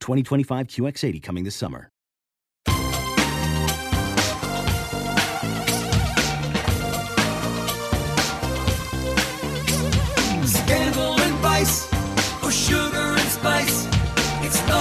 2025 0.00 0.66
QX80 0.68 1.22
coming 1.22 1.44
this 1.44 1.54
summer. 1.54 1.90
Scandal 10.46 11.20
and 11.20 11.34
vice, 11.38 11.92
or 12.42 12.50
sugar 12.50 13.16
and. 13.18 13.86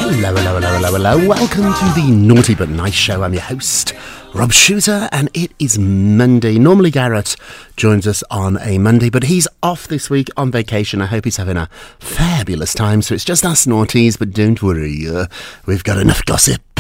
Hello, 0.08 0.36
hello, 0.36 0.60
hello, 0.60 0.74
hello, 0.74 0.92
hello. 0.92 1.28
Welcome 1.28 1.74
to 1.74 2.02
the 2.02 2.12
Naughty 2.12 2.54
But 2.56 2.70
Nice 2.70 2.94
Show. 2.94 3.24
I'm 3.24 3.34
your 3.34 3.42
host, 3.42 3.94
Rob 4.36 4.52
Shooter, 4.52 5.08
and 5.14 5.30
it 5.34 5.54
is 5.60 5.80
Monday. 5.80 6.60
Normally, 6.60 6.92
Garrett 6.92 7.38
joins 7.78 8.06
us 8.06 8.22
on 8.30 8.58
a 8.60 8.78
Monday, 8.78 9.10
but 9.10 9.24
he's 9.24 9.48
off 9.64 9.88
this 9.88 10.10
week 10.10 10.28
on 10.36 10.52
vacation. 10.52 11.02
I 11.02 11.06
hope 11.06 11.24
he's 11.24 11.38
having 11.38 11.56
a 11.56 11.70
fabulous 12.00 12.74
time. 12.74 13.02
So 13.02 13.16
it's 13.16 13.24
just 13.24 13.46
us 13.46 13.66
naughties, 13.66 14.20
but 14.20 14.32
don't 14.32 14.62
worry, 14.62 15.08
uh, 15.08 15.28
we've 15.66 15.86
got 15.86 15.98
enough 15.98 16.26
gossip. 16.26 16.75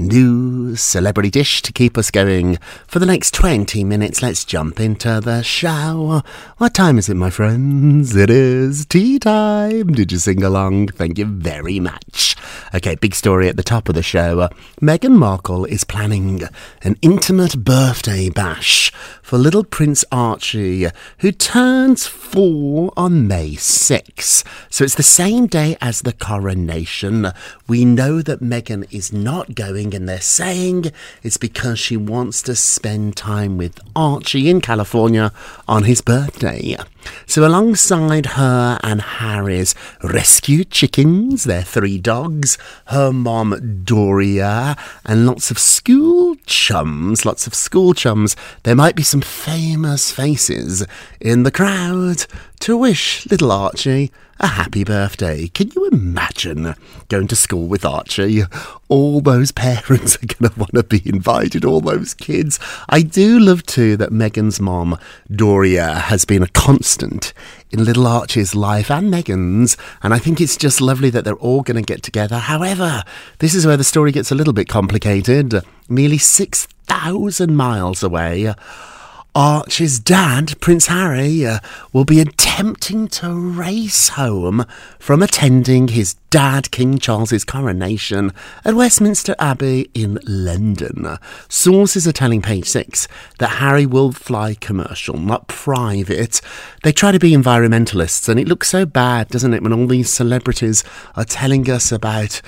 News, 0.00 0.80
celebrity 0.80 1.30
dish 1.30 1.60
to 1.60 1.74
keep 1.74 1.98
us 1.98 2.10
going 2.10 2.56
for 2.86 2.98
the 2.98 3.04
next 3.04 3.34
20 3.34 3.84
minutes. 3.84 4.22
Let's 4.22 4.46
jump 4.46 4.80
into 4.80 5.20
the 5.20 5.42
show. 5.42 6.22
What 6.56 6.72
time 6.72 6.96
is 6.96 7.10
it, 7.10 7.16
my 7.16 7.28
friends? 7.28 8.16
It 8.16 8.30
is 8.30 8.86
tea 8.86 9.18
time. 9.18 9.88
Did 9.88 10.10
you 10.10 10.18
sing 10.18 10.42
along? 10.42 10.88
Thank 10.88 11.18
you 11.18 11.26
very 11.26 11.80
much. 11.80 12.34
Okay, 12.74 12.94
big 12.94 13.14
story 13.14 13.48
at 13.48 13.56
the 13.56 13.62
top 13.62 13.90
of 13.90 13.94
the 13.94 14.02
show. 14.02 14.48
Meghan 14.80 15.16
Markle 15.16 15.66
is 15.66 15.84
planning 15.84 16.42
an 16.82 16.96
intimate 17.02 17.62
birthday 17.62 18.30
bash 18.30 18.90
for 19.22 19.38
little 19.38 19.64
Prince 19.64 20.04
Archie, 20.10 20.88
who 21.18 21.30
turns 21.30 22.06
four 22.06 22.92
on 22.96 23.28
May 23.28 23.54
6. 23.54 24.44
So 24.70 24.84
it's 24.84 24.94
the 24.94 25.02
same 25.02 25.46
day 25.46 25.76
as 25.80 26.02
the 26.02 26.12
coronation. 26.12 27.32
We 27.68 27.84
know 27.84 28.22
that 28.22 28.40
Meghan 28.40 28.92
is 28.92 29.12
not 29.12 29.54
going, 29.54 29.89
and 29.94 30.08
they're 30.08 30.20
saying 30.20 30.92
it's 31.22 31.36
because 31.36 31.78
she 31.78 31.96
wants 31.96 32.42
to 32.42 32.54
spend 32.54 33.16
time 33.16 33.56
with 33.56 33.78
Archie 33.94 34.48
in 34.48 34.60
California 34.60 35.32
on 35.68 35.84
his 35.84 36.00
birthday. 36.00 36.76
So, 37.26 37.46
alongside 37.46 38.26
her 38.26 38.78
and 38.82 39.00
Harry's 39.00 39.74
rescue 40.02 40.64
chickens, 40.64 41.44
their 41.44 41.62
three 41.62 41.98
dogs, 41.98 42.58
her 42.86 43.12
mom 43.12 43.82
Doria, 43.84 44.76
and 45.06 45.26
lots 45.26 45.50
of 45.50 45.58
school 45.58 46.36
chums, 46.46 47.24
lots 47.24 47.46
of 47.46 47.54
school 47.54 47.94
chums, 47.94 48.36
there 48.64 48.76
might 48.76 48.96
be 48.96 49.02
some 49.02 49.22
famous 49.22 50.10
faces 50.10 50.86
in 51.20 51.44
the 51.44 51.50
crowd 51.50 52.26
to 52.60 52.76
wish 52.76 53.26
little 53.26 53.50
Archie 53.50 54.12
a 54.38 54.46
happy 54.46 54.84
birthday. 54.84 55.48
Can 55.48 55.70
you 55.74 55.86
imagine 55.88 56.74
going 57.08 57.26
to 57.28 57.36
school 57.36 57.66
with 57.66 57.84
Archie? 57.86 58.42
All 58.88 59.22
those 59.22 59.50
parents 59.50 60.16
are 60.22 60.26
going 60.26 60.50
to 60.50 60.58
want 60.58 60.74
to 60.74 60.82
be 60.82 61.02
invited, 61.06 61.64
all 61.64 61.80
those 61.80 62.12
kids. 62.12 62.58
I 62.88 63.00
do 63.02 63.38
love 63.38 63.64
too 63.64 63.96
that 63.96 64.10
Meghan's 64.10 64.60
mom, 64.60 64.98
Doria, 65.30 65.94
has 65.94 66.24
been 66.26 66.42
a 66.42 66.48
constant 66.48 67.32
in 67.70 67.82
little 67.82 68.06
Archie's 68.06 68.54
life 68.54 68.90
and 68.90 69.12
Meghan's, 69.12 69.78
and 70.02 70.12
I 70.12 70.18
think 70.18 70.40
it's 70.40 70.56
just 70.56 70.82
lovely 70.82 71.08
that 71.10 71.24
they're 71.24 71.34
all 71.36 71.62
going 71.62 71.82
to 71.82 71.82
get 71.82 72.02
together. 72.02 72.38
However, 72.38 73.02
this 73.38 73.54
is 73.54 73.66
where 73.66 73.76
the 73.78 73.84
story 73.84 74.12
gets 74.12 74.30
a 74.30 74.34
little 74.34 74.54
bit 74.54 74.68
complicated. 74.68 75.62
Nearly 75.88 76.18
6,000 76.18 77.56
miles 77.56 78.02
away. 78.02 78.54
Archie's 79.34 80.00
dad, 80.00 80.60
Prince 80.60 80.86
Harry, 80.88 81.46
uh, 81.46 81.60
will 81.92 82.04
be 82.04 82.20
attempting 82.20 83.06
to 83.08 83.32
race 83.32 84.10
home 84.10 84.66
from 84.98 85.22
attending 85.22 85.88
his 85.88 86.14
dad, 86.30 86.70
King 86.70 86.98
Charles's 86.98 87.44
coronation 87.44 88.32
at 88.64 88.74
Westminster 88.74 89.34
Abbey 89.38 89.90
in 89.94 90.18
London. 90.24 91.18
Sources 91.48 92.06
are 92.06 92.12
telling 92.12 92.40
Page 92.40 92.66
Six 92.66 93.08
that 93.38 93.58
Harry 93.58 93.86
will 93.86 94.12
fly 94.12 94.54
commercial, 94.54 95.16
not 95.16 95.48
private. 95.48 96.40
They 96.82 96.92
try 96.92 97.12
to 97.12 97.18
be 97.18 97.32
environmentalists, 97.32 98.28
and 98.28 98.38
it 98.38 98.48
looks 98.48 98.68
so 98.68 98.86
bad, 98.86 99.28
doesn't 99.28 99.54
it, 99.54 99.62
when 99.62 99.72
all 99.72 99.86
these 99.86 100.10
celebrities 100.10 100.84
are 101.16 101.24
telling 101.24 101.68
us 101.68 101.90
about 101.90 102.40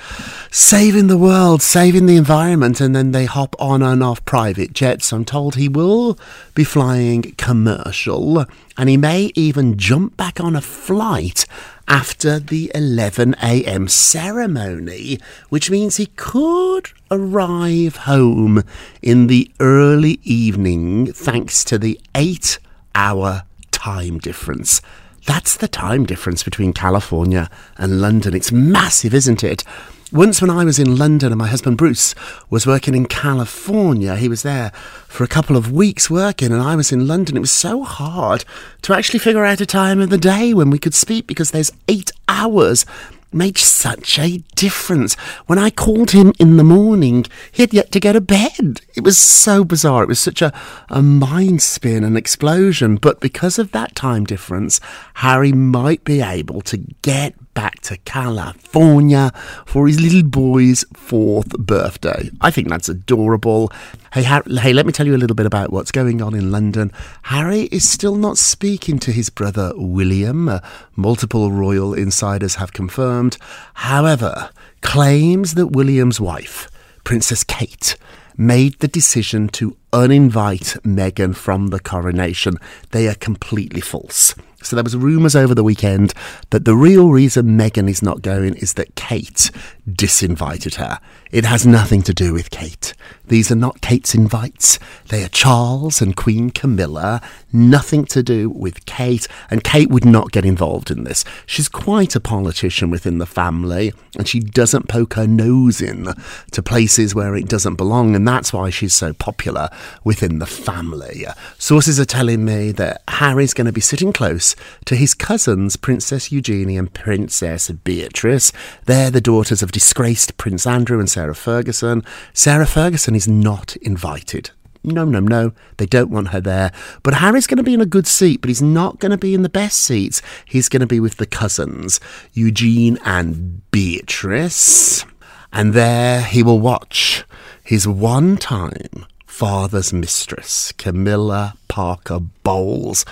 saving 0.49 1.07
the 1.07 1.17
world, 1.17 1.61
saving 1.61 2.05
the 2.05 2.17
environment, 2.17 2.79
and 2.79 2.95
then 2.95 3.11
they 3.11 3.25
hop 3.25 3.55
on 3.59 3.81
and 3.81 4.01
off 4.01 4.23
private 4.25 4.73
jets. 4.73 5.11
I'm 5.11 5.25
told 5.25 5.55
he 5.55 5.67
will 5.67 6.17
be 6.55 6.63
flying 6.73 7.21
commercial, 7.37 8.43
and 8.79 8.89
he 8.89 8.97
may 8.97 9.31
even 9.35 9.77
jump 9.77 10.17
back 10.17 10.39
on 10.39 10.55
a 10.55 10.61
flight 10.61 11.45
after 11.87 12.39
the 12.39 12.71
11 12.73 13.35
a.m. 13.43 13.87
ceremony, 13.87 15.19
which 15.49 15.69
means 15.69 15.97
he 15.97 16.07
could 16.15 16.89
arrive 17.11 17.95
home 17.95 18.63
in 19.03 19.27
the 19.27 19.51
early 19.59 20.19
evening 20.23 21.05
thanks 21.13 21.63
to 21.63 21.77
the 21.77 22.01
eight 22.15 22.57
hour 22.95 23.43
time 23.69 24.17
difference. 24.17 24.81
That's 25.27 25.55
the 25.55 25.67
time 25.67 26.07
difference 26.07 26.41
between 26.41 26.73
California 26.73 27.51
and 27.77 28.01
London. 28.01 28.33
It's 28.33 28.51
massive, 28.51 29.13
isn't 29.13 29.43
it? 29.43 29.63
Once, 30.13 30.41
when 30.41 30.51
I 30.51 30.63
was 30.63 30.77
in 30.77 30.95
London 30.95 31.31
and 31.31 31.39
my 31.39 31.47
husband 31.47 31.75
Bruce 31.75 32.13
was 32.47 32.67
working 32.67 32.93
in 32.93 33.07
California, 33.07 34.15
he 34.15 34.29
was 34.29 34.43
there 34.43 34.69
for 35.07 35.23
a 35.23 35.27
couple 35.27 35.57
of 35.57 35.71
weeks 35.71 36.07
working, 36.07 36.51
and 36.51 36.61
I 36.61 36.75
was 36.75 36.91
in 36.91 37.07
London. 37.07 37.35
It 37.35 37.39
was 37.39 37.51
so 37.51 37.81
hard 37.81 38.45
to 38.83 38.93
actually 38.93 39.17
figure 39.17 39.43
out 39.43 39.59
a 39.59 39.65
time 39.65 39.99
of 39.99 40.11
the 40.11 40.19
day 40.19 40.53
when 40.53 40.69
we 40.69 40.77
could 40.77 40.93
speak 40.93 41.25
because 41.25 41.49
there's 41.49 41.71
eight 41.87 42.11
hours 42.27 42.85
made 43.31 43.57
such 43.57 44.19
a 44.19 44.37
difference. 44.55 45.15
When 45.47 45.57
I 45.57 45.71
called 45.71 46.11
him 46.11 46.31
in 46.37 46.57
the 46.57 46.63
morning, 46.63 47.25
he 47.51 47.63
had 47.63 47.73
yet 47.73 47.91
to 47.93 47.99
go 47.99 48.13
to 48.13 48.21
bed. 48.21 48.81
It 48.95 49.03
was 49.03 49.17
so 49.17 49.63
bizarre. 49.63 50.03
It 50.03 50.09
was 50.09 50.19
such 50.19 50.43
a, 50.43 50.53
a 50.89 51.01
mind 51.01 51.63
spin, 51.63 52.03
an 52.03 52.15
explosion. 52.15 52.97
But 52.97 53.19
because 53.19 53.57
of 53.57 53.71
that 53.71 53.95
time 53.95 54.25
difference, 54.25 54.79
Harry 55.15 55.53
might 55.53 56.03
be 56.03 56.21
able 56.21 56.61
to 56.61 56.77
get 57.01 57.33
back 57.53 57.81
to 57.81 57.97
California 57.97 59.31
for 59.65 59.87
his 59.87 59.99
little 59.99 60.23
boy's 60.23 60.85
fourth 60.93 61.49
birthday. 61.57 62.29
I 62.41 62.51
think 62.51 62.69
that's 62.69 62.89
adorable. 62.89 63.71
Hey, 64.13 64.23
Harry, 64.23 64.43
hey, 64.57 64.73
let 64.73 64.85
me 64.85 64.91
tell 64.91 65.05
you 65.05 65.15
a 65.15 65.17
little 65.17 65.35
bit 65.35 65.45
about 65.45 65.71
what's 65.71 65.91
going 65.91 66.21
on 66.21 66.35
in 66.35 66.51
London. 66.51 66.91
Harry 67.23 67.63
is 67.71 67.87
still 67.87 68.15
not 68.15 68.37
speaking 68.37 68.99
to 68.99 69.11
his 69.11 69.29
brother 69.29 69.73
William. 69.75 70.49
Uh, 70.49 70.59
multiple 70.95 71.51
royal 71.51 71.93
insiders 71.93 72.55
have 72.55 72.73
confirmed. 72.73 73.37
However, 73.75 74.49
claims 74.81 75.55
that 75.55 75.67
William's 75.67 76.19
wife, 76.19 76.69
Princess 77.03 77.43
Kate, 77.43 77.95
made 78.37 78.79
the 78.79 78.87
decision 78.87 79.47
to 79.47 79.77
uninvite 79.91 80.79
Meghan 80.81 81.35
from 81.35 81.67
the 81.67 81.79
coronation. 81.79 82.57
They 82.91 83.07
are 83.07 83.15
completely 83.15 83.81
false. 83.81 84.35
So 84.63 84.75
there 84.75 84.83
was 84.83 84.95
rumours 84.95 85.35
over 85.35 85.53
the 85.53 85.63
weekend 85.63 86.13
that 86.49 86.65
the 86.65 86.75
real 86.75 87.09
reason 87.09 87.57
Meghan 87.57 87.89
is 87.89 88.01
not 88.01 88.21
going 88.21 88.55
is 88.55 88.73
that 88.75 88.95
Kate 88.95 89.51
disinvited 89.89 90.75
her. 90.75 90.99
It 91.31 91.45
has 91.45 91.65
nothing 91.65 92.01
to 92.03 92.13
do 92.13 92.33
with 92.33 92.51
Kate. 92.51 92.93
These 93.25 93.51
are 93.51 93.55
not 93.55 93.81
Kate's 93.81 94.13
invites. 94.13 94.77
They 95.09 95.23
are 95.23 95.29
Charles 95.29 96.01
and 96.01 96.15
Queen 96.15 96.51
Camilla. 96.51 97.21
Nothing 97.51 98.05
to 98.05 98.21
do 98.21 98.49
with 98.49 98.85
Kate. 98.85 99.27
And 99.49 99.63
Kate 99.63 99.89
would 99.89 100.05
not 100.05 100.31
get 100.31 100.45
involved 100.45 100.91
in 100.91 101.03
this. 101.03 101.25
She's 101.45 101.67
quite 101.67 102.15
a 102.15 102.19
politician 102.19 102.91
within 102.91 103.17
the 103.17 103.25
family, 103.25 103.93
and 104.17 104.27
she 104.27 104.39
doesn't 104.39 104.87
poke 104.87 105.15
her 105.15 105.27
nose 105.27 105.81
in 105.81 106.13
to 106.51 106.61
places 106.61 107.15
where 107.15 107.35
it 107.35 107.49
doesn't 107.49 107.75
belong. 107.75 108.15
And 108.15 108.27
that's 108.27 108.53
why 108.53 108.69
she's 108.69 108.93
so 108.93 109.13
popular 109.13 109.69
within 110.03 110.39
the 110.39 110.45
family. 110.45 111.25
Sources 111.57 111.99
are 111.99 112.05
telling 112.05 112.45
me 112.45 112.71
that 112.73 113.01
Harry's 113.07 113.53
going 113.53 113.65
to 113.65 113.73
be 113.73 113.81
sitting 113.81 114.13
close 114.13 114.52
to 114.85 114.95
his 114.95 115.13
cousins, 115.13 115.75
Princess 115.75 116.31
Eugenie 116.31 116.77
and 116.77 116.93
Princess 116.93 117.69
Beatrice. 117.69 118.51
They're 118.85 119.11
the 119.11 119.21
daughters 119.21 119.61
of 119.61 119.71
disgraced 119.71 120.37
Prince 120.37 120.67
Andrew 120.67 120.99
and 120.99 121.09
Sarah 121.09 121.35
Ferguson. 121.35 122.03
Sarah 122.33 122.65
Ferguson 122.65 123.15
is 123.15 123.27
not 123.27 123.75
invited. 123.77 124.51
No, 124.83 125.05
no, 125.05 125.21
no, 125.21 125.53
they 125.77 125.85
don't 125.85 126.09
want 126.09 126.29
her 126.29 126.41
there. 126.41 126.71
But 127.03 127.15
Harry's 127.15 127.47
going 127.47 127.57
to 127.57 127.63
be 127.63 127.73
in 127.73 127.81
a 127.81 127.85
good 127.85 128.05
seat, 128.05 128.41
but 128.41 128.49
he's 128.49 128.61
not 128.61 128.99
going 128.99 129.11
to 129.11 129.17
be 129.17 129.33
in 129.33 129.41
the 129.41 129.49
best 129.49 129.79
seats. 129.79 130.21
He's 130.45 130.67
going 130.67 130.81
to 130.81 130.87
be 130.87 130.99
with 130.99 131.17
the 131.17 131.25
cousins, 131.25 132.01
Eugene 132.33 132.97
and 133.05 133.61
Beatrice. 133.71 135.05
And 135.53 135.73
there 135.73 136.21
he 136.21 136.43
will 136.43 136.59
watch 136.59 137.23
his 137.63 137.87
one 137.87 138.35
time 138.35 139.05
father's 139.25 139.93
mistress, 139.93 140.73
Camilla 140.73 141.55
Parker 141.67 142.19
Bowles, 142.19 143.05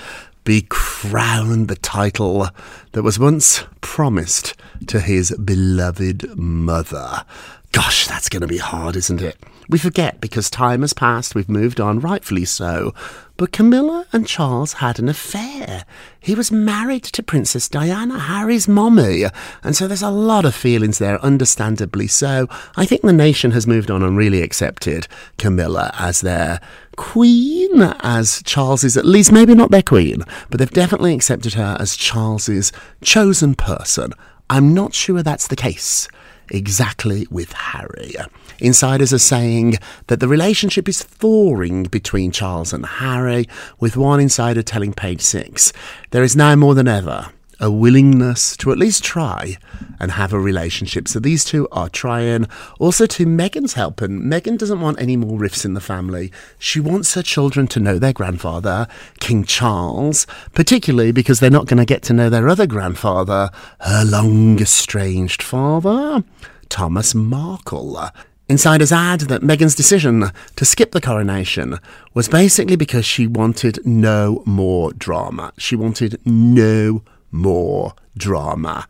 be 0.44 0.66
crowned 0.70 1.68
the 1.68 1.76
title 1.76 2.48
that 2.94 3.04
was 3.04 3.20
once 3.20 3.64
promised 3.82 4.56
to 4.88 5.00
his 5.00 5.32
beloved 5.38 6.38
mother. 6.38 7.26
Gosh, 7.72 8.08
that's 8.08 8.30
going 8.30 8.42
to 8.42 8.48
be 8.48 8.58
hard, 8.58 8.96
isn't 8.96 9.22
it? 9.22 9.38
We 9.72 9.80
forget 9.80 10.20
because 10.20 10.50
time 10.50 10.82
has 10.82 10.92
passed, 10.92 11.34
we've 11.34 11.48
moved 11.48 11.80
on, 11.80 12.02
rightfully 12.02 12.44
so. 12.44 12.94
But 13.38 13.54
Camilla 13.54 14.06
and 14.12 14.28
Charles 14.28 14.74
had 14.74 15.00
an 15.00 15.08
affair. 15.08 15.86
He 16.20 16.36
was 16.36 16.52
married 16.52 17.06
to 17.06 17.24
Princess 17.24 17.70
Diana, 17.70 18.20
Harry's 18.20 18.68
mommy, 18.68 19.24
and 19.64 19.74
so 19.74 19.88
there's 19.88 20.02
a 20.02 20.10
lot 20.10 20.44
of 20.44 20.54
feelings 20.54 20.98
there, 20.98 21.24
understandably 21.24 22.08
so. 22.08 22.50
I 22.76 22.86
think 22.86 23.02
the 23.02 23.14
nation 23.14 23.52
has 23.52 23.66
moved 23.66 23.90
on 23.90 24.04
and 24.04 24.18
really 24.18 24.42
accepted 24.42 25.08
Camilla 25.38 25.92
as 25.98 26.20
their 26.20 26.60
queen, 26.98 27.82
as 28.02 28.44
Charles's, 28.44 28.98
at 28.98 29.06
least 29.06 29.32
maybe 29.32 29.56
not 29.56 29.72
their 29.72 29.82
queen, 29.82 30.26
but 30.50 30.60
they've 30.60 30.70
definitely 30.70 31.14
accepted 31.14 31.54
her 31.54 31.78
as 31.80 31.96
Charles's 31.96 32.74
chosen 33.02 33.56
person. 33.56 34.12
I'm 34.50 34.74
not 34.74 34.94
sure 34.94 35.24
that's 35.24 35.48
the 35.48 35.56
case 35.56 36.10
exactly 36.52 37.28
with 37.32 37.52
Harry. 37.54 38.14
Insiders 38.60 39.12
are 39.12 39.20
saying 39.20 39.78
that 40.08 40.20
the 40.20 40.28
relationship 40.28 40.88
is 40.88 41.02
thawing 41.02 41.84
between 41.84 42.32
Charles 42.32 42.74
and 42.74 42.86
Harry, 42.86 43.48
with 43.80 43.98
one 43.98 44.20
insider 44.20 44.62
telling 44.62 44.94
Page 44.94 45.22
Six 45.22 45.74
there 46.12 46.24
is 46.24 46.36
now 46.36 46.56
more 46.56 46.76
than 46.76 46.88
ever 46.88 47.30
a 47.62 47.72
willingness 47.72 48.58
to 48.58 48.72
at 48.72 48.78
least 48.78 49.04
try 49.04 49.58
and 50.00 50.12
have 50.12 50.34
a 50.34 50.40
relationship. 50.40 51.08
So 51.08 51.20
these 51.20 51.46
two 51.46 51.70
are 51.72 51.88
trying. 51.88 52.48
Also, 52.80 53.06
to 53.06 53.26
Meghan's 53.26 53.74
help, 53.74 54.02
and 54.02 54.24
Meghan 54.24 54.58
doesn't 54.58 54.82
want 54.82 55.00
any 55.00 55.16
more 55.16 55.38
rifts 55.38 55.64
in 55.64 55.76
the 55.76 55.80
family. 55.80 56.32
She 56.58 56.80
wants 56.80 57.14
her 57.14 57.22
children 57.22 57.68
to 57.68 57.80
know 57.80 58.00
their 58.00 58.14
grandfather, 58.14 58.88
King 59.20 59.44
Charles, 59.44 60.26
particularly 60.54 61.12
because 61.12 61.40
they're 61.40 61.50
not 61.50 61.68
going 61.68 61.78
to 61.78 61.86
get 61.86 62.02
to 62.04 62.14
know 62.14 62.30
their 62.30 62.50
other 62.50 62.66
grandfather, 62.68 63.52
her 63.82 64.04
long 64.04 64.60
estranged 64.60 65.44
father, 65.44 66.24
Thomas 66.68 67.14
Markle. 67.14 68.10
Insiders 68.50 68.92
add 68.92 69.22
that 69.22 69.44
Meghan's 69.44 69.76
decision 69.76 70.30
to 70.58 70.66
skip 70.66 70.92
the 70.92 71.00
coronation 71.00 71.80
was 72.14 72.28
basically 72.28 72.76
because 72.76 73.06
she 73.06 73.26
wanted 73.26 73.80
no 73.86 74.44
more 74.46 74.92
drama. 74.92 75.54
She 75.58 75.78
wanted 75.78 76.20
no 76.26 77.04
more 77.32 77.94
drama. 78.18 78.88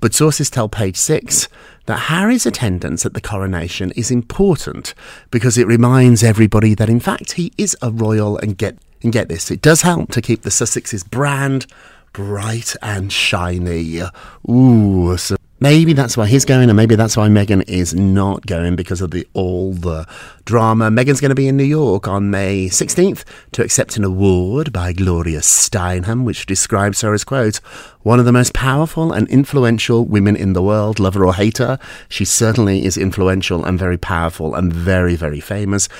But 0.00 0.14
sources 0.14 0.48
tell 0.48 0.68
page 0.68 0.96
six 0.96 1.48
that 1.86 2.08
Harry's 2.08 2.46
attendance 2.46 3.04
at 3.04 3.14
the 3.14 3.20
coronation 3.20 3.90
is 3.92 4.10
important 4.10 4.94
because 5.30 5.58
it 5.58 5.66
reminds 5.66 6.22
everybody 6.22 6.74
that 6.74 6.88
in 6.88 7.00
fact 7.00 7.32
he 7.32 7.52
is 7.58 7.76
a 7.82 7.90
royal 7.90 8.38
and 8.38 8.56
get 8.56 8.78
and 9.02 9.12
get 9.12 9.28
this, 9.28 9.50
it 9.50 9.62
does 9.62 9.82
help 9.82 10.10
to 10.12 10.20
keep 10.20 10.42
the 10.42 10.50
Sussex's 10.50 11.04
brand 11.04 11.66
bright 12.12 12.76
and 12.82 13.12
shiny. 13.12 14.00
Ooh, 14.48 15.16
so 15.16 15.36
Maybe 15.62 15.92
that's 15.92 16.16
why 16.16 16.26
he's 16.26 16.46
going, 16.46 16.70
and 16.70 16.76
maybe 16.76 16.94
that's 16.94 17.18
why 17.18 17.28
Meghan 17.28 17.68
is 17.68 17.92
not 17.92 18.46
going 18.46 18.76
because 18.76 19.02
of 19.02 19.10
the 19.10 19.28
all 19.34 19.74
the 19.74 20.06
drama. 20.46 20.90
Meghan's 20.90 21.20
going 21.20 21.28
to 21.28 21.34
be 21.34 21.48
in 21.48 21.58
New 21.58 21.64
York 21.64 22.08
on 22.08 22.30
May 22.30 22.68
16th 22.68 23.24
to 23.52 23.62
accept 23.62 23.98
an 23.98 24.04
award 24.04 24.72
by 24.72 24.94
Gloria 24.94 25.40
Steinem, 25.40 26.24
which 26.24 26.46
describes 26.46 27.02
her 27.02 27.12
as 27.12 27.24
quote 27.24 27.56
one 28.02 28.18
of 28.18 28.24
the 28.24 28.32
most 28.32 28.54
powerful 28.54 29.12
and 29.12 29.28
influential 29.28 30.06
women 30.06 30.34
in 30.34 30.54
the 30.54 30.62
world, 30.62 30.98
lover 30.98 31.26
or 31.26 31.34
hater. 31.34 31.78
She 32.08 32.24
certainly 32.24 32.86
is 32.86 32.96
influential 32.96 33.62
and 33.62 33.78
very 33.78 33.98
powerful 33.98 34.54
and 34.54 34.72
very 34.72 35.14
very 35.14 35.40
famous. 35.40 35.90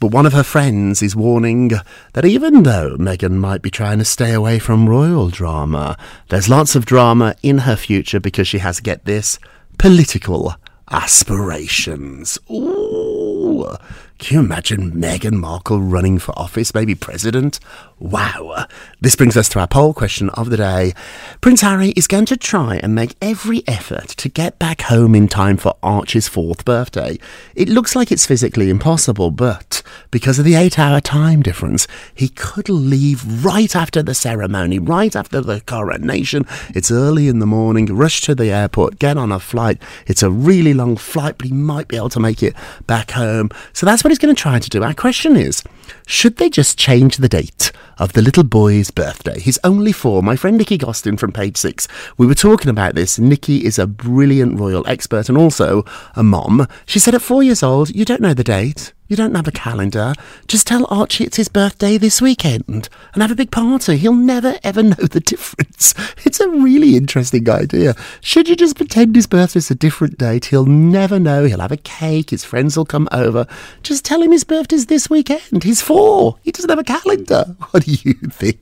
But 0.00 0.12
one 0.12 0.24
of 0.24 0.32
her 0.32 0.42
friends 0.42 1.02
is 1.02 1.14
warning 1.14 1.72
that 2.14 2.24
even 2.24 2.62
though 2.62 2.96
Meghan 2.96 3.32
might 3.32 3.60
be 3.60 3.70
trying 3.70 3.98
to 3.98 4.04
stay 4.04 4.32
away 4.32 4.58
from 4.58 4.88
royal 4.88 5.28
drama, 5.28 5.98
there's 6.30 6.48
lots 6.48 6.74
of 6.74 6.86
drama 6.86 7.34
in 7.42 7.58
her 7.58 7.76
future 7.76 8.18
because 8.18 8.48
she 8.48 8.58
has, 8.58 8.80
get 8.80 9.04
this, 9.04 9.38
political 9.76 10.54
aspirations. 10.90 12.38
Ooh. 12.50 13.76
Can 14.20 14.34
you 14.34 14.40
imagine 14.44 14.92
Meghan 14.92 15.32
Markle 15.32 15.80
running 15.80 16.18
for 16.18 16.38
office, 16.38 16.74
maybe 16.74 16.94
president? 16.94 17.58
Wow. 17.98 18.66
This 19.00 19.16
brings 19.16 19.34
us 19.34 19.48
to 19.50 19.60
our 19.60 19.66
poll 19.66 19.94
question 19.94 20.28
of 20.30 20.50
the 20.50 20.58
day. 20.58 20.92
Prince 21.40 21.62
Harry 21.62 21.90
is 21.90 22.06
going 22.06 22.26
to 22.26 22.36
try 22.36 22.76
and 22.82 22.94
make 22.94 23.16
every 23.22 23.62
effort 23.66 24.08
to 24.08 24.28
get 24.28 24.58
back 24.58 24.82
home 24.82 25.14
in 25.14 25.26
time 25.26 25.56
for 25.56 25.74
Archie's 25.82 26.28
fourth 26.28 26.66
birthday. 26.66 27.18
It 27.54 27.70
looks 27.70 27.96
like 27.96 28.12
it's 28.12 28.26
physically 28.26 28.68
impossible, 28.68 29.30
but 29.30 29.82
because 30.10 30.38
of 30.38 30.44
the 30.44 30.54
eight 30.54 30.78
hour 30.78 31.00
time 31.00 31.42
difference, 31.42 31.88
he 32.14 32.28
could 32.28 32.68
leave 32.68 33.44
right 33.44 33.74
after 33.74 34.02
the 34.02 34.14
ceremony, 34.14 34.78
right 34.78 35.16
after 35.16 35.40
the 35.40 35.62
coronation. 35.62 36.44
It's 36.74 36.90
early 36.90 37.28
in 37.28 37.38
the 37.38 37.46
morning, 37.46 37.86
rush 37.86 38.20
to 38.22 38.34
the 38.34 38.50
airport, 38.50 38.98
get 38.98 39.16
on 39.16 39.32
a 39.32 39.40
flight. 39.40 39.80
It's 40.06 40.22
a 40.22 40.30
really 40.30 40.74
long 40.74 40.96
flight, 40.96 41.38
but 41.38 41.46
he 41.46 41.54
might 41.54 41.88
be 41.88 41.96
able 41.96 42.10
to 42.10 42.20
make 42.20 42.42
it 42.42 42.54
back 42.86 43.12
home. 43.12 43.50
So 43.72 43.86
that's 43.86 44.04
what 44.04 44.09
he's 44.10 44.18
going 44.18 44.34
to 44.34 44.40
try 44.40 44.58
to 44.58 44.70
do. 44.70 44.82
Our 44.82 44.94
question 44.94 45.36
is 45.36 45.62
should 46.06 46.36
they 46.36 46.50
just 46.50 46.78
change 46.78 47.16
the 47.16 47.28
date 47.28 47.72
of 48.00 48.14
the 48.14 48.22
little 48.22 48.42
boy's 48.42 48.90
birthday? 48.90 49.38
He's 49.38 49.58
only 49.62 49.92
four. 49.92 50.22
My 50.22 50.34
friend 50.34 50.56
Nicki 50.56 50.78
Gostin 50.78 51.16
from 51.18 51.30
page 51.30 51.56
six, 51.56 51.86
we 52.16 52.26
were 52.26 52.34
talking 52.34 52.70
about 52.70 52.94
this. 52.94 53.18
Nicki 53.18 53.64
is 53.64 53.78
a 53.78 53.86
brilliant 53.86 54.58
royal 54.58 54.84
expert 54.88 55.28
and 55.28 55.38
also 55.38 55.84
a 56.16 56.22
mom. 56.22 56.66
She 56.86 56.98
said 56.98 57.14
at 57.14 57.22
four 57.22 57.42
years 57.42 57.62
old, 57.62 57.90
you 57.90 58.04
don't 58.04 58.22
know 58.22 58.34
the 58.34 58.42
date. 58.42 58.92
You 59.10 59.16
don't 59.16 59.34
have 59.34 59.48
a 59.48 59.52
calendar. 59.52 60.14
Just 60.46 60.68
tell 60.68 60.86
Archie 60.88 61.24
it's 61.24 61.36
his 61.36 61.48
birthday 61.48 61.98
this 61.98 62.22
weekend 62.22 62.88
and 63.12 63.22
have 63.22 63.32
a 63.32 63.34
big 63.34 63.50
party. 63.50 63.96
He'll 63.96 64.14
never 64.14 64.60
ever 64.62 64.82
know 64.84 64.94
the 64.94 65.18
difference. 65.18 65.94
It's 66.24 66.38
a 66.38 66.48
really 66.48 66.94
interesting 66.96 67.50
idea. 67.50 67.96
Should 68.20 68.48
you 68.48 68.54
just 68.54 68.76
pretend 68.76 69.16
his 69.16 69.26
birthday's 69.26 69.68
a 69.68 69.74
different 69.74 70.16
date? 70.16 70.44
He'll 70.46 70.64
never 70.64 71.18
know. 71.18 71.44
He'll 71.44 71.58
have 71.58 71.72
a 71.72 71.76
cake. 71.76 72.30
His 72.30 72.44
friends 72.44 72.76
will 72.76 72.84
come 72.84 73.08
over. 73.10 73.48
Just 73.82 74.04
tell 74.04 74.22
him 74.22 74.30
his 74.30 74.44
birthday's 74.44 74.86
this 74.86 75.10
weekend. 75.10 75.64
He's 75.64 75.82
four. 75.82 76.38
He 76.42 76.52
doesn't 76.52 76.70
have 76.70 76.78
a 76.78 76.84
calendar. 76.84 77.56
What 77.70 77.86
you 78.04 78.14
think? 78.14 78.58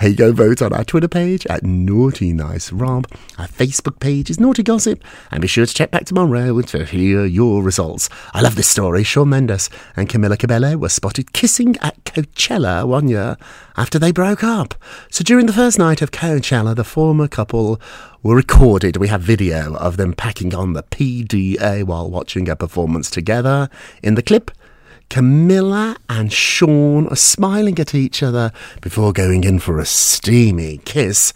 Hey, 0.00 0.14
go 0.14 0.32
vote 0.32 0.62
on 0.62 0.72
our 0.72 0.84
Twitter 0.84 1.08
page 1.08 1.46
at 1.46 1.62
Naughty 1.62 2.32
Nice 2.32 2.72
Rob. 2.72 3.06
Our 3.36 3.46
Facebook 3.46 4.00
page 4.00 4.30
is 4.30 4.40
Naughty 4.40 4.62
Gossip. 4.62 5.04
And 5.30 5.42
be 5.42 5.48
sure 5.48 5.66
to 5.66 5.74
check 5.74 5.90
back 5.90 6.06
tomorrow 6.06 6.58
to 6.62 6.84
hear 6.86 7.26
your 7.26 7.62
results. 7.62 8.08
I 8.32 8.40
love 8.40 8.54
this 8.54 8.68
story. 8.68 9.04
Shawn 9.04 9.28
Mendes 9.28 9.68
and 9.94 10.08
Camila 10.08 10.38
Cabello 10.38 10.78
were 10.78 10.88
spotted 10.88 11.34
kissing 11.34 11.76
at 11.82 12.02
Coachella 12.04 12.86
one 12.86 13.08
year 13.08 13.36
after 13.76 13.98
they 13.98 14.10
broke 14.10 14.42
up. 14.42 14.74
So 15.10 15.22
during 15.22 15.44
the 15.44 15.52
first 15.52 15.78
night 15.78 16.00
of 16.00 16.10
Coachella, 16.10 16.74
the 16.74 16.84
former 16.84 17.28
couple 17.28 17.78
were 18.22 18.36
recorded. 18.36 18.96
We 18.96 19.08
have 19.08 19.20
video 19.20 19.74
of 19.76 19.98
them 19.98 20.14
packing 20.14 20.54
on 20.54 20.72
the 20.72 20.82
PDA 20.84 21.84
while 21.84 22.10
watching 22.10 22.48
a 22.48 22.56
performance 22.56 23.10
together. 23.10 23.68
In 24.02 24.14
the 24.14 24.22
clip, 24.22 24.50
Camila 25.12 25.98
and 26.08 26.32
Shawn 26.32 27.06
are 27.08 27.16
smiling 27.16 27.78
at 27.78 27.94
each 27.94 28.22
other 28.22 28.50
before 28.80 29.12
going 29.12 29.44
in 29.44 29.58
for 29.58 29.78
a 29.78 29.84
steamy 29.84 30.78
kiss 30.86 31.34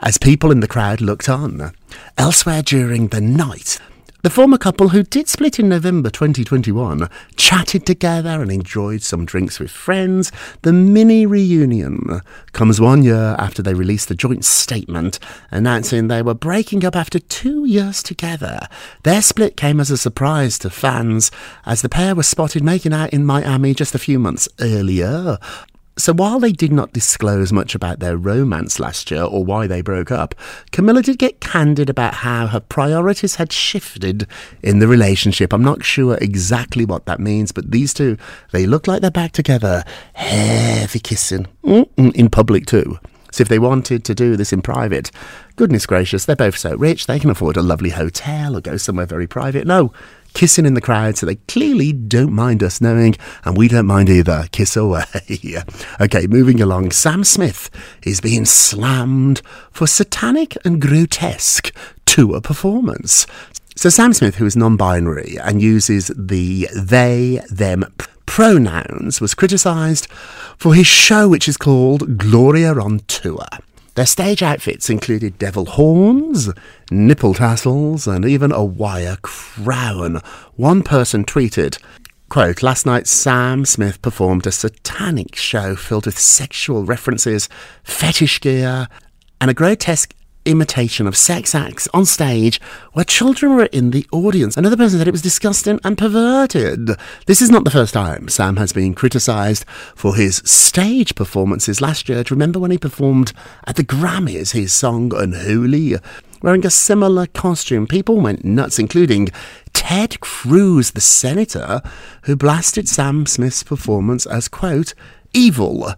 as 0.00 0.18
people 0.18 0.50
in 0.50 0.60
the 0.60 0.68
crowd 0.68 1.00
looked 1.00 1.26
on. 1.26 1.72
Elsewhere 2.18 2.60
during 2.60 3.08
the 3.08 3.22
night, 3.22 3.78
The 4.26 4.30
former 4.30 4.58
couple, 4.58 4.88
who 4.88 5.04
did 5.04 5.28
split 5.28 5.60
in 5.60 5.68
November 5.68 6.10
2021, 6.10 7.08
chatted 7.36 7.86
together 7.86 8.42
and 8.42 8.50
enjoyed 8.50 9.02
some 9.02 9.24
drinks 9.24 9.60
with 9.60 9.70
friends. 9.70 10.32
The 10.62 10.72
mini 10.72 11.26
reunion 11.26 12.22
comes 12.50 12.80
one 12.80 13.04
year 13.04 13.36
after 13.38 13.62
they 13.62 13.72
released 13.72 14.10
a 14.10 14.16
joint 14.16 14.44
statement 14.44 15.20
announcing 15.52 16.08
they 16.08 16.22
were 16.22 16.34
breaking 16.34 16.84
up 16.84 16.96
after 16.96 17.20
two 17.20 17.66
years 17.66 18.02
together. 18.02 18.66
Their 19.04 19.22
split 19.22 19.56
came 19.56 19.78
as 19.78 19.92
a 19.92 19.96
surprise 19.96 20.58
to 20.58 20.70
fans 20.70 21.30
as 21.64 21.82
the 21.82 21.88
pair 21.88 22.16
was 22.16 22.26
spotted 22.26 22.64
making 22.64 22.92
out 22.92 23.10
in 23.10 23.24
Miami 23.24 23.74
just 23.74 23.94
a 23.94 24.00
few 24.00 24.18
months 24.18 24.48
earlier. 24.58 25.38
So 25.98 26.12
while 26.12 26.38
they 26.38 26.52
did 26.52 26.72
not 26.72 26.92
disclose 26.92 27.54
much 27.54 27.74
about 27.74 28.00
their 28.00 28.18
romance 28.18 28.78
last 28.78 29.10
year 29.10 29.22
or 29.22 29.42
why 29.42 29.66
they 29.66 29.80
broke 29.80 30.10
up, 30.10 30.34
Camila 30.70 31.02
did 31.02 31.18
get 31.18 31.40
candid 31.40 31.88
about 31.88 32.14
how 32.14 32.48
her 32.48 32.60
priorities 32.60 33.36
had 33.36 33.50
shifted 33.50 34.26
in 34.62 34.78
the 34.78 34.88
relationship. 34.88 35.54
I'm 35.54 35.64
not 35.64 35.84
sure 35.84 36.18
exactly 36.20 36.84
what 36.84 37.06
that 37.06 37.18
means, 37.18 37.50
but 37.50 37.70
these 37.70 37.94
two, 37.94 38.18
they 38.52 38.66
look 38.66 38.86
like 38.86 39.00
they're 39.00 39.10
back 39.10 39.32
together. 39.32 39.84
Heavy 40.12 40.98
kissing. 40.98 41.46
Mm-mm, 41.64 42.14
in 42.14 42.28
public 42.28 42.66
too. 42.66 42.98
So 43.32 43.42
if 43.42 43.48
they 43.48 43.58
wanted 43.58 44.04
to 44.04 44.14
do 44.14 44.36
this 44.36 44.52
in 44.52 44.62
private, 44.62 45.10
goodness 45.56 45.86
gracious, 45.86 46.24
they're 46.26 46.36
both 46.36 46.56
so 46.58 46.76
rich, 46.76 47.06
they 47.06 47.18
can 47.18 47.30
afford 47.30 47.56
a 47.56 47.62
lovely 47.62 47.90
hotel 47.90 48.56
or 48.56 48.60
go 48.60 48.76
somewhere 48.76 49.06
very 49.06 49.26
private. 49.26 49.66
No, 49.66 49.92
kissing 50.36 50.66
in 50.66 50.74
the 50.74 50.82
crowd, 50.82 51.16
so 51.16 51.24
they 51.24 51.36
clearly 51.48 51.94
don't 51.94 52.30
mind 52.30 52.62
us 52.62 52.78
knowing, 52.78 53.16
and 53.44 53.56
we 53.56 53.68
don't 53.68 53.86
mind 53.86 54.10
either. 54.10 54.46
Kiss 54.52 54.76
away. 54.76 55.02
okay, 56.00 56.26
moving 56.26 56.60
along. 56.60 56.90
Sam 56.90 57.24
Smith 57.24 57.70
is 58.02 58.20
being 58.20 58.44
slammed 58.44 59.40
for 59.72 59.86
satanic 59.86 60.54
and 60.62 60.80
grotesque 60.80 61.74
tour 62.04 62.42
performance. 62.42 63.26
So 63.76 63.88
Sam 63.88 64.12
Smith, 64.12 64.34
who 64.34 64.44
is 64.44 64.56
non-binary 64.56 65.38
and 65.42 65.62
uses 65.62 66.12
the 66.14 66.68
they, 66.76 67.40
them 67.50 67.86
pronouns, 68.26 69.22
was 69.22 69.32
criticised 69.32 70.06
for 70.58 70.74
his 70.74 70.86
show, 70.86 71.30
which 71.30 71.48
is 71.48 71.56
called 71.56 72.18
Gloria 72.18 72.74
on 72.74 72.98
Tour. 73.08 73.46
Their 73.96 74.04
stage 74.04 74.42
outfits 74.42 74.90
included 74.90 75.38
devil 75.38 75.64
horns, 75.64 76.50
nipple 76.90 77.32
tassels, 77.32 78.06
and 78.06 78.26
even 78.26 78.52
a 78.52 78.62
wire 78.62 79.16
crown. 79.22 80.20
One 80.54 80.82
person 80.82 81.24
tweeted, 81.24 81.78
Quote, 82.28 82.62
last 82.62 82.84
night 82.84 83.06
Sam 83.06 83.64
Smith 83.64 84.02
performed 84.02 84.46
a 84.46 84.52
satanic 84.52 85.34
show 85.34 85.74
filled 85.76 86.04
with 86.04 86.18
sexual 86.18 86.84
references, 86.84 87.48
fetish 87.84 88.42
gear, 88.42 88.88
and 89.40 89.50
a 89.50 89.54
grotesque 89.54 90.14
imitation 90.46 91.06
of 91.06 91.16
sex 91.16 91.54
acts 91.54 91.88
on 91.92 92.06
stage 92.06 92.60
where 92.92 93.04
children 93.04 93.54
were 93.56 93.66
in 93.66 93.90
the 93.90 94.06
audience. 94.12 94.56
Another 94.56 94.76
person 94.76 94.98
said 94.98 95.08
it 95.08 95.12
was 95.12 95.22
disgusting 95.22 95.80
and 95.84 95.98
perverted. 95.98 96.90
This 97.26 97.42
is 97.42 97.50
not 97.50 97.64
the 97.64 97.70
first 97.70 97.92
time 97.92 98.28
Sam 98.28 98.56
has 98.56 98.72
been 98.72 98.94
criticised 98.94 99.64
for 99.94 100.14
his 100.14 100.36
stage 100.44 101.14
performances. 101.14 101.80
Last 101.80 102.08
year, 102.08 102.22
do 102.22 102.32
you 102.32 102.36
remember 102.36 102.58
when 102.58 102.70
he 102.70 102.78
performed 102.78 103.32
at 103.66 103.76
the 103.76 103.84
Grammys 103.84 104.52
his 104.52 104.72
song 104.72 105.12
Unholy? 105.14 105.96
Wearing 106.42 106.64
a 106.64 106.70
similar 106.70 107.26
costume, 107.26 107.86
people 107.86 108.20
went 108.20 108.44
nuts, 108.44 108.78
including 108.78 109.30
Ted 109.72 110.20
Cruz, 110.20 110.92
the 110.92 111.00
senator, 111.00 111.82
who 112.22 112.36
blasted 112.36 112.88
Sam 112.88 113.26
Smith's 113.26 113.62
performance 113.62 114.26
as, 114.26 114.46
quote, 114.46 114.94
evil. 115.32 115.92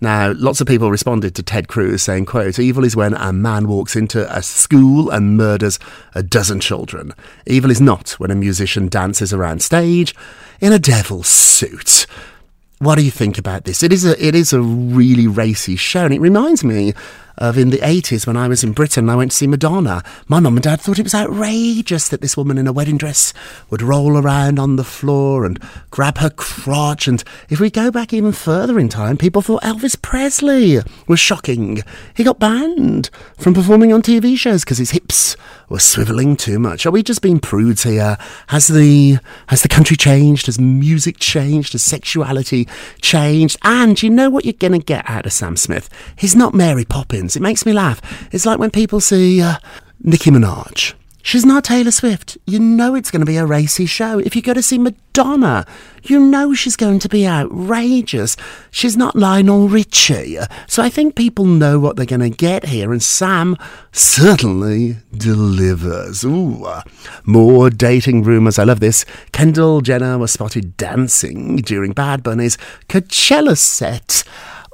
Now, 0.00 0.32
lots 0.32 0.62
of 0.62 0.66
people 0.66 0.90
responded 0.90 1.34
to 1.34 1.42
Ted 1.42 1.68
Cruz 1.68 2.02
saying, 2.02 2.24
quote, 2.24 2.58
evil 2.58 2.84
is 2.84 2.96
when 2.96 3.12
a 3.14 3.32
man 3.32 3.68
walks 3.68 3.94
into 3.94 4.34
a 4.34 4.42
school 4.42 5.10
and 5.10 5.36
murders 5.36 5.78
a 6.14 6.22
dozen 6.22 6.60
children. 6.60 7.12
Evil 7.46 7.70
is 7.70 7.82
not 7.82 8.12
when 8.12 8.30
a 8.30 8.34
musician 8.34 8.88
dances 8.88 9.32
around 9.34 9.62
stage 9.62 10.14
in 10.60 10.72
a 10.72 10.78
devil's 10.78 11.28
suit. 11.28 12.06
What 12.78 12.96
do 12.96 13.04
you 13.04 13.10
think 13.10 13.36
about 13.36 13.64
this? 13.64 13.82
It 13.82 13.92
is 13.92 14.06
a 14.06 14.26
it 14.26 14.34
is 14.34 14.54
a 14.54 14.60
really 14.62 15.26
racy 15.26 15.76
show, 15.76 16.06
and 16.06 16.14
it 16.14 16.20
reminds 16.20 16.64
me 16.64 16.94
of 17.40 17.56
in 17.56 17.70
the 17.70 17.78
80s 17.78 18.26
when 18.26 18.36
I 18.36 18.46
was 18.46 18.62
in 18.62 18.72
Britain 18.72 19.08
I 19.08 19.16
went 19.16 19.30
to 19.30 19.36
see 19.36 19.46
Madonna. 19.46 20.04
My 20.28 20.38
mum 20.40 20.56
and 20.56 20.62
dad 20.62 20.80
thought 20.80 20.98
it 20.98 21.04
was 21.04 21.14
outrageous 21.14 22.08
that 22.08 22.20
this 22.20 22.36
woman 22.36 22.58
in 22.58 22.66
a 22.66 22.72
wedding 22.72 22.98
dress 22.98 23.32
would 23.70 23.80
roll 23.82 24.18
around 24.18 24.58
on 24.58 24.76
the 24.76 24.84
floor 24.84 25.46
and 25.46 25.58
grab 25.90 26.18
her 26.18 26.30
crotch. 26.30 27.08
And 27.08 27.24
if 27.48 27.58
we 27.58 27.70
go 27.70 27.90
back 27.90 28.12
even 28.12 28.32
further 28.32 28.78
in 28.78 28.90
time, 28.90 29.16
people 29.16 29.40
thought 29.40 29.62
Elvis 29.62 30.00
Presley 30.00 30.78
was 31.08 31.18
shocking. 31.18 31.82
He 32.14 32.24
got 32.24 32.38
banned 32.38 33.08
from 33.38 33.54
performing 33.54 33.92
on 33.92 34.02
TV 34.02 34.36
shows 34.36 34.62
because 34.62 34.78
his 34.78 34.90
hips 34.90 35.36
were 35.70 35.78
swiveling 35.78 36.36
too 36.36 36.58
much. 36.58 36.84
Are 36.84 36.90
we 36.90 37.02
just 37.02 37.22
being 37.22 37.40
prudes 37.40 37.84
here? 37.84 38.18
Has 38.48 38.68
the 38.68 39.18
has 39.46 39.62
the 39.62 39.68
country 39.68 39.96
changed? 39.96 40.46
Has 40.46 40.58
music 40.58 41.18
changed? 41.18 41.72
Has 41.72 41.82
sexuality 41.82 42.68
changed? 43.00 43.56
And 43.62 44.02
you 44.02 44.10
know 44.10 44.28
what 44.28 44.44
you're 44.44 44.52
going 44.52 44.72
to 44.72 44.78
get 44.78 45.08
out 45.08 45.24
of 45.26 45.32
Sam 45.32 45.56
Smith? 45.56 45.88
He's 46.16 46.36
not 46.36 46.54
Mary 46.54 46.84
Poppins. 46.84 47.29
It 47.36 47.42
makes 47.42 47.66
me 47.66 47.72
laugh. 47.72 48.00
It's 48.32 48.46
like 48.46 48.58
when 48.58 48.70
people 48.70 49.00
see 49.00 49.40
uh, 49.40 49.56
Nicki 50.02 50.30
Minaj. 50.30 50.94
She's 51.22 51.44
not 51.44 51.64
Taylor 51.64 51.90
Swift. 51.90 52.38
You 52.46 52.58
know 52.58 52.94
it's 52.94 53.10
going 53.10 53.20
to 53.20 53.26
be 53.26 53.36
a 53.36 53.44
racy 53.44 53.84
show. 53.84 54.18
If 54.18 54.34
you 54.34 54.40
go 54.40 54.54
to 54.54 54.62
see 54.62 54.78
Madonna, 54.78 55.66
you 56.02 56.18
know 56.18 56.54
she's 56.54 56.76
going 56.76 56.98
to 57.00 57.10
be 57.10 57.26
outrageous. 57.26 58.36
She's 58.70 58.96
not 58.96 59.14
Lionel 59.14 59.68
Richie. 59.68 60.38
So 60.66 60.82
I 60.82 60.88
think 60.88 61.14
people 61.14 61.44
know 61.44 61.78
what 61.78 61.96
they're 61.96 62.06
going 62.06 62.20
to 62.20 62.30
get 62.30 62.66
here, 62.66 62.90
and 62.90 63.02
Sam 63.02 63.56
certainly 63.92 64.96
delivers. 65.14 66.24
Ooh, 66.24 66.66
more 67.24 67.68
dating 67.68 68.22
rumours. 68.22 68.58
I 68.58 68.64
love 68.64 68.80
this. 68.80 69.04
Kendall 69.32 69.82
Jenner 69.82 70.16
was 70.16 70.32
spotted 70.32 70.76
dancing 70.78 71.56
during 71.56 71.92
Bad 71.92 72.22
Bunny's 72.22 72.56
Coachella 72.88 73.58
set 73.58 74.24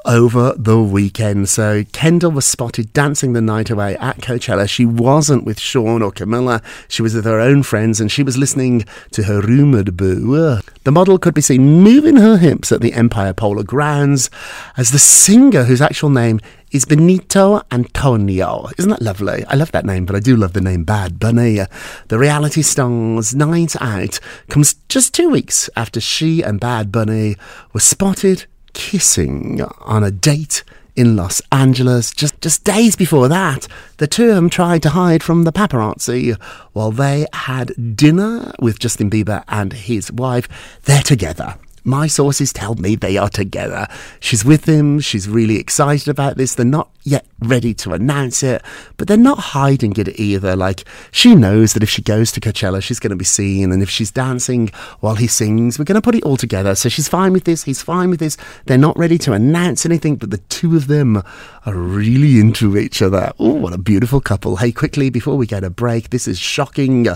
over 0.06 0.54
the 0.56 0.80
weekend. 0.80 1.48
So 1.48 1.84
Kendall 1.92 2.30
was 2.30 2.44
spotted 2.44 2.92
dancing 2.92 3.32
the 3.32 3.40
night 3.40 3.70
away 3.70 3.96
at 3.96 4.18
Coachella. 4.18 4.68
She 4.68 4.86
wasn't 4.86 5.44
with 5.44 5.60
Shawn 5.60 6.02
or 6.02 6.12
Camila. 6.12 6.62
She 6.88 7.02
was 7.02 7.14
with 7.14 7.25
her 7.25 7.40
own 7.40 7.62
friends 7.62 8.00
and 8.00 8.10
she 8.10 8.22
was 8.22 8.38
listening 8.38 8.84
to 9.12 9.25
her 9.25 9.40
rumoured 9.40 9.96
boo. 9.96 10.60
The 10.84 10.92
model 10.92 11.18
could 11.18 11.34
be 11.34 11.40
seen 11.40 11.82
moving 11.82 12.16
her 12.16 12.36
hips 12.36 12.72
at 12.72 12.80
the 12.80 12.92
Empire 12.92 13.32
Polo 13.32 13.62
Grounds 13.62 14.30
as 14.76 14.90
the 14.90 14.98
singer, 14.98 15.64
whose 15.64 15.82
actual 15.82 16.10
name 16.10 16.40
is 16.72 16.84
Benito 16.84 17.62
Antonio. 17.70 18.68
Isn't 18.78 18.90
that 18.90 19.02
lovely? 19.02 19.44
I 19.46 19.54
love 19.54 19.72
that 19.72 19.86
name, 19.86 20.04
but 20.04 20.16
I 20.16 20.20
do 20.20 20.36
love 20.36 20.52
the 20.52 20.60
name 20.60 20.84
Bad 20.84 21.18
Bunny. 21.18 21.60
The 22.08 22.18
reality 22.18 22.62
star's 22.62 23.34
night 23.34 23.80
out 23.80 24.20
comes 24.48 24.75
just 24.88 25.14
two 25.14 25.30
weeks 25.30 25.70
after 25.76 26.00
she 26.00 26.42
and 26.42 26.60
Bad 26.60 26.90
Bunny 26.90 27.36
were 27.72 27.80
spotted 27.80 28.46
kissing 28.76 29.62
on 29.80 30.04
a 30.04 30.11
date 30.11 30.62
in 30.95 31.16
Los 31.16 31.40
Angeles. 31.50 32.12
Just, 32.12 32.40
just 32.42 32.62
days 32.62 32.95
before 32.95 33.26
that, 33.26 33.66
the 33.97 34.06
two 34.06 34.28
of 34.28 34.35
them 34.35 34.50
tried 34.50 34.83
to 34.83 34.90
hide 34.90 35.23
from 35.23 35.45
the 35.45 35.52
paparazzi 35.52 36.38
while 36.75 36.90
they 36.90 37.26
had 37.33 37.97
dinner 37.97 38.52
with 38.61 38.78
Justin 38.78 39.09
Bieber 39.11 39.42
and 39.49 39.73
his 39.73 40.12
wife. 40.12 40.47
They're 40.85 41.02
together. 41.02 41.56
My 41.86 42.08
sources 42.08 42.52
tell 42.52 42.74
me 42.74 42.96
they 42.96 43.16
are 43.16 43.28
together. 43.28 43.86
She's 44.18 44.44
with 44.44 44.68
him. 44.68 44.98
She's 44.98 45.28
really 45.28 45.56
excited 45.56 46.08
about 46.08 46.36
this. 46.36 46.56
They're 46.56 46.66
not 46.66 46.90
yet 47.04 47.24
ready 47.38 47.72
to 47.74 47.92
announce 47.92 48.42
it, 48.42 48.60
but 48.96 49.06
they're 49.06 49.16
not 49.16 49.38
hiding 49.38 49.92
it 49.96 50.18
either. 50.18 50.56
Like, 50.56 50.84
she 51.12 51.36
knows 51.36 51.74
that 51.74 51.84
if 51.84 51.88
she 51.88 52.02
goes 52.02 52.32
to 52.32 52.40
Coachella, 52.40 52.82
she's 52.82 52.98
going 52.98 53.10
to 53.10 53.16
be 53.16 53.24
seen. 53.24 53.70
And 53.70 53.84
if 53.84 53.88
she's 53.88 54.10
dancing 54.10 54.68
while 54.98 55.14
he 55.14 55.28
sings, 55.28 55.78
we're 55.78 55.84
going 55.84 55.94
to 55.94 56.02
put 56.02 56.16
it 56.16 56.24
all 56.24 56.36
together. 56.36 56.74
So 56.74 56.88
she's 56.88 57.06
fine 57.06 57.32
with 57.32 57.44
this. 57.44 57.62
He's 57.62 57.82
fine 57.82 58.10
with 58.10 58.18
this. 58.18 58.36
They're 58.64 58.78
not 58.78 58.98
ready 58.98 59.18
to 59.18 59.32
announce 59.32 59.86
anything, 59.86 60.16
but 60.16 60.30
the 60.30 60.38
two 60.38 60.74
of 60.74 60.88
them 60.88 61.22
are 61.66 61.74
really 61.74 62.40
into 62.40 62.76
each 62.76 63.00
other. 63.00 63.30
Oh, 63.38 63.54
what 63.54 63.72
a 63.72 63.78
beautiful 63.78 64.20
couple. 64.20 64.56
Hey, 64.56 64.72
quickly, 64.72 65.08
before 65.08 65.36
we 65.36 65.46
get 65.46 65.62
a 65.62 65.70
break, 65.70 66.10
this 66.10 66.26
is 66.26 66.36
shocking. 66.40 67.06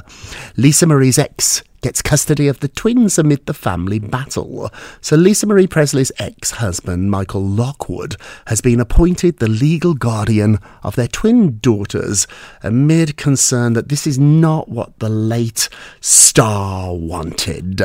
Lisa 0.57 0.87
Marie's 0.87 1.19
ex 1.19 1.65
gets 1.81 2.03
custody 2.03 2.49
of 2.49 2.61
the 2.61 2.69
twins 2.69 3.19
amid 3.19 3.47
the 3.47 3.55
family 3.55 3.99
battle. 3.99 4.71
So 5.01 5.17
Lisa 5.17 5.47
Marie 5.47 5.67
Presley's 5.67 6.13
ex-husband, 6.19 7.11
Michael 7.11 7.45
Lockwood, 7.45 8.17
has 8.47 8.61
been 8.61 8.81
appointed 8.81 9.39
the 9.39 9.49
legal 9.49 9.95
guardian 9.95 10.59
of 10.83 10.97
their 10.97 11.09
twin 11.09 11.59
daughters 11.59 12.27
amid 12.63 13.17
concern 13.17 13.73
that 13.75 13.89
this 13.89 14.07
is 14.07 14.19
not 14.19 14.69
what 14.69 14.99
the 14.99 15.09
late 15.09 15.69
star 16.01 16.95
wanted. 16.95 17.83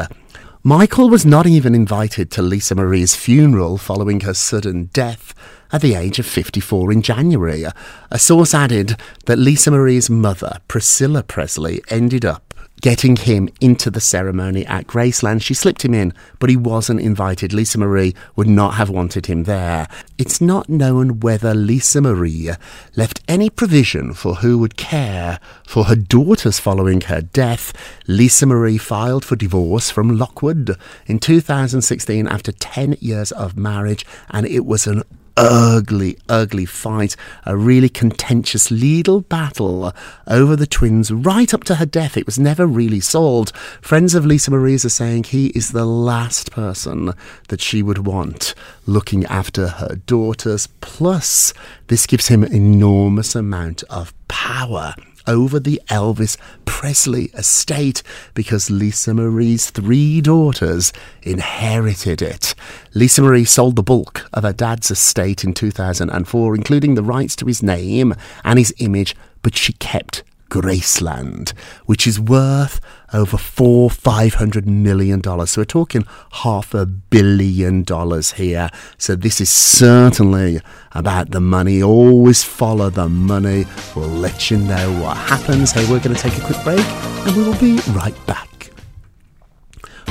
Michael 0.63 1.09
was 1.09 1.25
not 1.25 1.45
even 1.45 1.75
invited 1.75 2.31
to 2.31 2.41
Lisa 2.41 2.73
Marie's 2.73 3.15
funeral 3.15 3.77
following 3.77 4.21
her 4.21 4.33
sudden 4.33 4.85
death 4.85 5.35
at 5.71 5.81
the 5.81 5.93
age 5.93 6.19
of 6.19 6.25
54 6.25 6.91
in 6.91 7.01
January. 7.01 7.65
A 8.09 8.19
source 8.19 8.53
added 8.53 8.97
that 9.25 9.37
Lisa 9.37 9.71
Marie's 9.71 10.09
mother, 10.09 10.57
Priscilla 10.67 11.21
Presley, 11.21 11.81
ended 11.89 12.25
up 12.25 12.44
getting 12.85 13.15
him 13.15 13.49
into 13.59 13.89
the 13.89 13.99
ceremony 13.99 14.63
at 14.67 14.85
Graceland. 14.85 15.41
She 15.41 15.55
slipped 15.55 15.83
him 15.83 15.95
in, 15.95 16.13
but 16.37 16.51
he 16.51 16.55
wasn't 16.55 17.01
invited. 17.01 17.51
Lisa 17.51 17.79
Marie 17.79 18.13
would 18.35 18.45
not 18.45 18.75
have 18.75 18.91
wanted 18.91 19.25
him 19.25 19.45
there. 19.45 19.87
It's 20.19 20.39
not 20.39 20.69
known 20.69 21.19
whether 21.19 21.55
Lisa 21.55 21.99
Marie 21.99 22.51
left 22.95 23.21
any 23.27 23.49
provision 23.49 24.13
for 24.13 24.35
who 24.35 24.59
would 24.59 24.77
care 24.77 25.39
for 25.65 25.85
her 25.85 25.95
daughters 25.95 26.59
following 26.59 27.01
her 27.01 27.21
death. 27.21 27.73
Lisa 28.05 28.45
Marie 28.45 28.77
filed 28.77 29.25
for 29.25 29.35
divorce 29.35 29.89
from 29.89 30.15
Lockwood 30.19 30.77
in 31.07 31.17
2016 31.17 32.27
after 32.27 32.51
10 32.51 32.97
years 32.99 33.31
of 33.31 33.57
marriage, 33.57 34.05
and 34.29 34.45
it 34.45 34.63
was 34.63 34.85
an 34.85 35.01
ugly, 35.37 36.17
ugly 36.29 36.65
fight, 36.65 37.15
a 37.45 37.55
really 37.55 37.89
contentious 37.89 38.71
legal 38.71 39.21
battle 39.21 39.93
over 40.27 40.55
the 40.55 40.67
twins 40.67 41.11
right 41.11 41.53
up 41.53 41.63
to 41.65 41.75
her 41.75 41.85
death. 41.85 42.17
It 42.17 42.25
was 42.25 42.39
never 42.39 42.65
really 42.65 42.99
solved. 42.99 43.55
Friends 43.81 44.15
of 44.15 44.25
Lisa 44.25 44.51
Marie's 44.51 44.85
are 44.85 44.89
saying 44.89 45.25
he 45.25 45.47
is 45.47 45.71
the 45.71 45.85
last 45.85 46.51
person 46.51 47.13
that 47.49 47.61
she 47.61 47.81
would 47.81 48.05
want 48.05 48.53
looking 48.85 49.25
after 49.25 49.67
her 49.67 49.95
daughters. 50.05 50.67
Plus, 50.81 51.53
this 51.87 52.07
gives 52.07 52.27
him 52.27 52.43
an 52.43 52.53
enormous 52.53 53.35
amount 53.35 53.83
of 53.83 54.13
power 54.27 54.95
over 55.27 55.59
the 55.59 55.81
Elvis 55.87 56.37
Presley 56.65 57.25
estate 57.33 58.03
because 58.33 58.69
Lisa 58.69 59.13
Marie's 59.13 59.69
three 59.69 60.21
daughters 60.21 60.91
inherited 61.23 62.21
it. 62.21 62.55
Lisa 62.93 63.21
Marie 63.21 63.45
sold 63.45 63.75
the 63.75 63.83
bulk 63.83 64.27
of 64.33 64.43
her 64.43 64.53
dad's 64.53 64.91
estate 64.91 65.43
in 65.43 65.53
2004, 65.53 66.55
including 66.55 66.95
the 66.95 67.03
rights 67.03 67.35
to 67.37 67.45
his 67.45 67.63
name 67.63 68.13
and 68.43 68.59
his 68.59 68.73
image, 68.79 69.15
but 69.41 69.55
she 69.55 69.73
kept 69.73 70.23
Graceland, 70.55 71.51
which 71.85 72.07
is 72.07 72.17
worth 72.17 72.79
over 73.11 73.37
four, 73.37 73.89
five 73.89 74.35
hundred 74.35 74.65
million 74.67 75.19
dollars. 75.19 75.51
So 75.51 75.61
we're 75.61 75.65
talking 75.65 76.05
half 76.31 76.73
a 76.73 76.85
billion 76.85 77.83
dollars 77.83 78.31
here. 78.33 78.69
So 78.97 79.15
this 79.15 79.41
is 79.41 79.49
certainly 79.49 80.61
about 80.93 81.31
the 81.31 81.41
money. 81.41 81.83
Always 81.83 82.43
follow 82.43 82.89
the 82.89 83.09
money. 83.09 83.65
We'll 83.95 84.07
let 84.07 84.49
you 84.49 84.57
know 84.57 84.91
what 85.01 85.17
happens. 85.17 85.71
Hey, 85.73 85.83
we're 85.89 85.99
going 85.99 86.15
to 86.15 86.21
take 86.21 86.37
a 86.37 86.45
quick 86.45 86.63
break 86.63 86.79
and 86.79 87.35
we 87.35 87.43
will 87.43 87.59
be 87.59 87.77
right 87.91 88.17
back. 88.25 88.71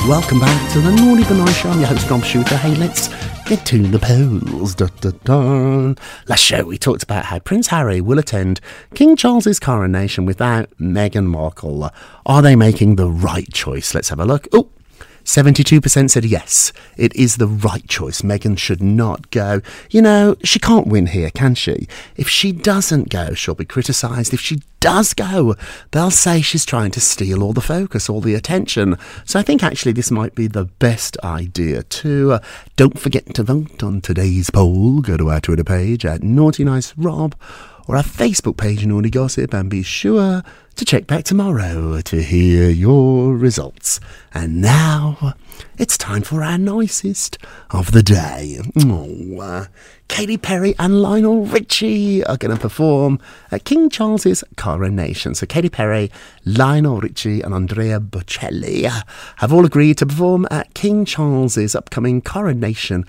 Welcome 0.06 0.40
back 0.40 0.72
to 0.72 0.80
the 0.82 0.92
Naughty 0.92 1.22
Nice 1.34 1.56
Show. 1.56 1.70
I'm 1.70 1.80
your 1.80 1.88
host, 1.88 2.10
Rob 2.10 2.22
Shooter. 2.22 2.58
Hey, 2.58 2.74
let's 2.74 3.08
to 3.44 3.86
the 3.86 3.98
polls. 3.98 4.74
Da. 4.74 5.94
Last 6.28 6.40
show, 6.40 6.64
we 6.64 6.78
talked 6.78 7.02
about 7.02 7.26
how 7.26 7.38
Prince 7.38 7.66
Harry 7.66 8.00
will 8.00 8.18
attend 8.18 8.58
King 8.94 9.16
Charles's 9.16 9.60
coronation 9.60 10.24
without 10.24 10.70
Meghan 10.78 11.26
Markle. 11.26 11.90
Are 12.24 12.42
they 12.42 12.56
making 12.56 12.96
the 12.96 13.10
right 13.10 13.52
choice? 13.52 13.94
Let's 13.94 14.08
have 14.08 14.18
a 14.18 14.24
look. 14.24 14.48
Oh, 14.52 14.70
72% 15.24 16.10
said 16.10 16.24
yes, 16.24 16.72
it 16.96 17.14
is 17.16 17.36
the 17.36 17.46
right 17.46 17.86
choice. 17.88 18.20
Meghan 18.20 18.58
should 18.58 18.82
not 18.82 19.30
go. 19.30 19.60
You 19.90 20.02
know, 20.02 20.36
she 20.44 20.58
can't 20.58 20.86
win 20.86 21.06
here, 21.06 21.30
can 21.30 21.54
she? 21.54 21.88
If 22.16 22.28
she 22.28 22.52
doesn't 22.52 23.08
go, 23.08 23.32
she'll 23.32 23.54
be 23.54 23.64
criticised. 23.64 24.34
If 24.34 24.40
she 24.40 24.60
does 24.80 25.14
go, 25.14 25.54
they'll 25.92 26.10
say 26.10 26.42
she's 26.42 26.66
trying 26.66 26.90
to 26.90 27.00
steal 27.00 27.42
all 27.42 27.54
the 27.54 27.62
focus, 27.62 28.10
all 28.10 28.20
the 28.20 28.34
attention. 28.34 28.98
So 29.24 29.38
I 29.38 29.42
think 29.42 29.62
actually 29.62 29.92
this 29.92 30.10
might 30.10 30.34
be 30.34 30.46
the 30.46 30.66
best 30.66 31.16
idea 31.24 31.84
too. 31.84 32.32
Uh, 32.32 32.38
don't 32.76 32.98
forget 32.98 33.34
to 33.34 33.42
vote 33.42 33.82
on 33.82 34.02
today's 34.02 34.50
poll. 34.50 35.00
Go 35.00 35.16
to 35.16 35.30
our 35.30 35.40
Twitter 35.40 35.64
page 35.64 36.04
at 36.04 36.22
Naughty 36.22 36.64
Nice 36.64 36.92
Rob 36.98 37.34
or 37.86 37.96
our 37.96 38.02
Facebook 38.02 38.56
page, 38.56 38.84
Naughty 38.84 39.10
Gossip, 39.10 39.54
and 39.54 39.70
be 39.70 39.82
sure 39.82 40.42
to 40.76 40.84
check 40.84 41.06
back 41.06 41.24
tomorrow 41.24 42.00
to 42.00 42.22
hear 42.22 42.68
your 42.68 43.36
results. 43.36 44.00
And 44.32 44.60
now 44.60 45.34
it's 45.78 45.96
time 45.96 46.22
for 46.22 46.42
our 46.42 46.58
nicest 46.58 47.38
of 47.70 47.92
the 47.92 48.02
day. 48.02 48.60
Oh, 48.80 49.40
uh, 49.40 49.66
Katy 50.08 50.36
Perry 50.36 50.74
and 50.78 51.00
Lionel 51.00 51.46
Richie 51.46 52.24
are 52.24 52.36
going 52.36 52.54
to 52.54 52.60
perform 52.60 53.18
at 53.50 53.64
King 53.64 53.88
Charles's 53.88 54.44
coronation. 54.56 55.34
So 55.34 55.46
Katy 55.46 55.68
Perry, 55.70 56.10
Lionel 56.44 57.00
Richie, 57.00 57.40
and 57.40 57.54
Andrea 57.54 58.00
Bocelli 58.00 58.90
have 59.36 59.52
all 59.52 59.64
agreed 59.64 59.98
to 59.98 60.06
perform 60.06 60.46
at 60.50 60.74
King 60.74 61.04
Charles's 61.04 61.74
upcoming 61.74 62.20
coronation 62.20 63.04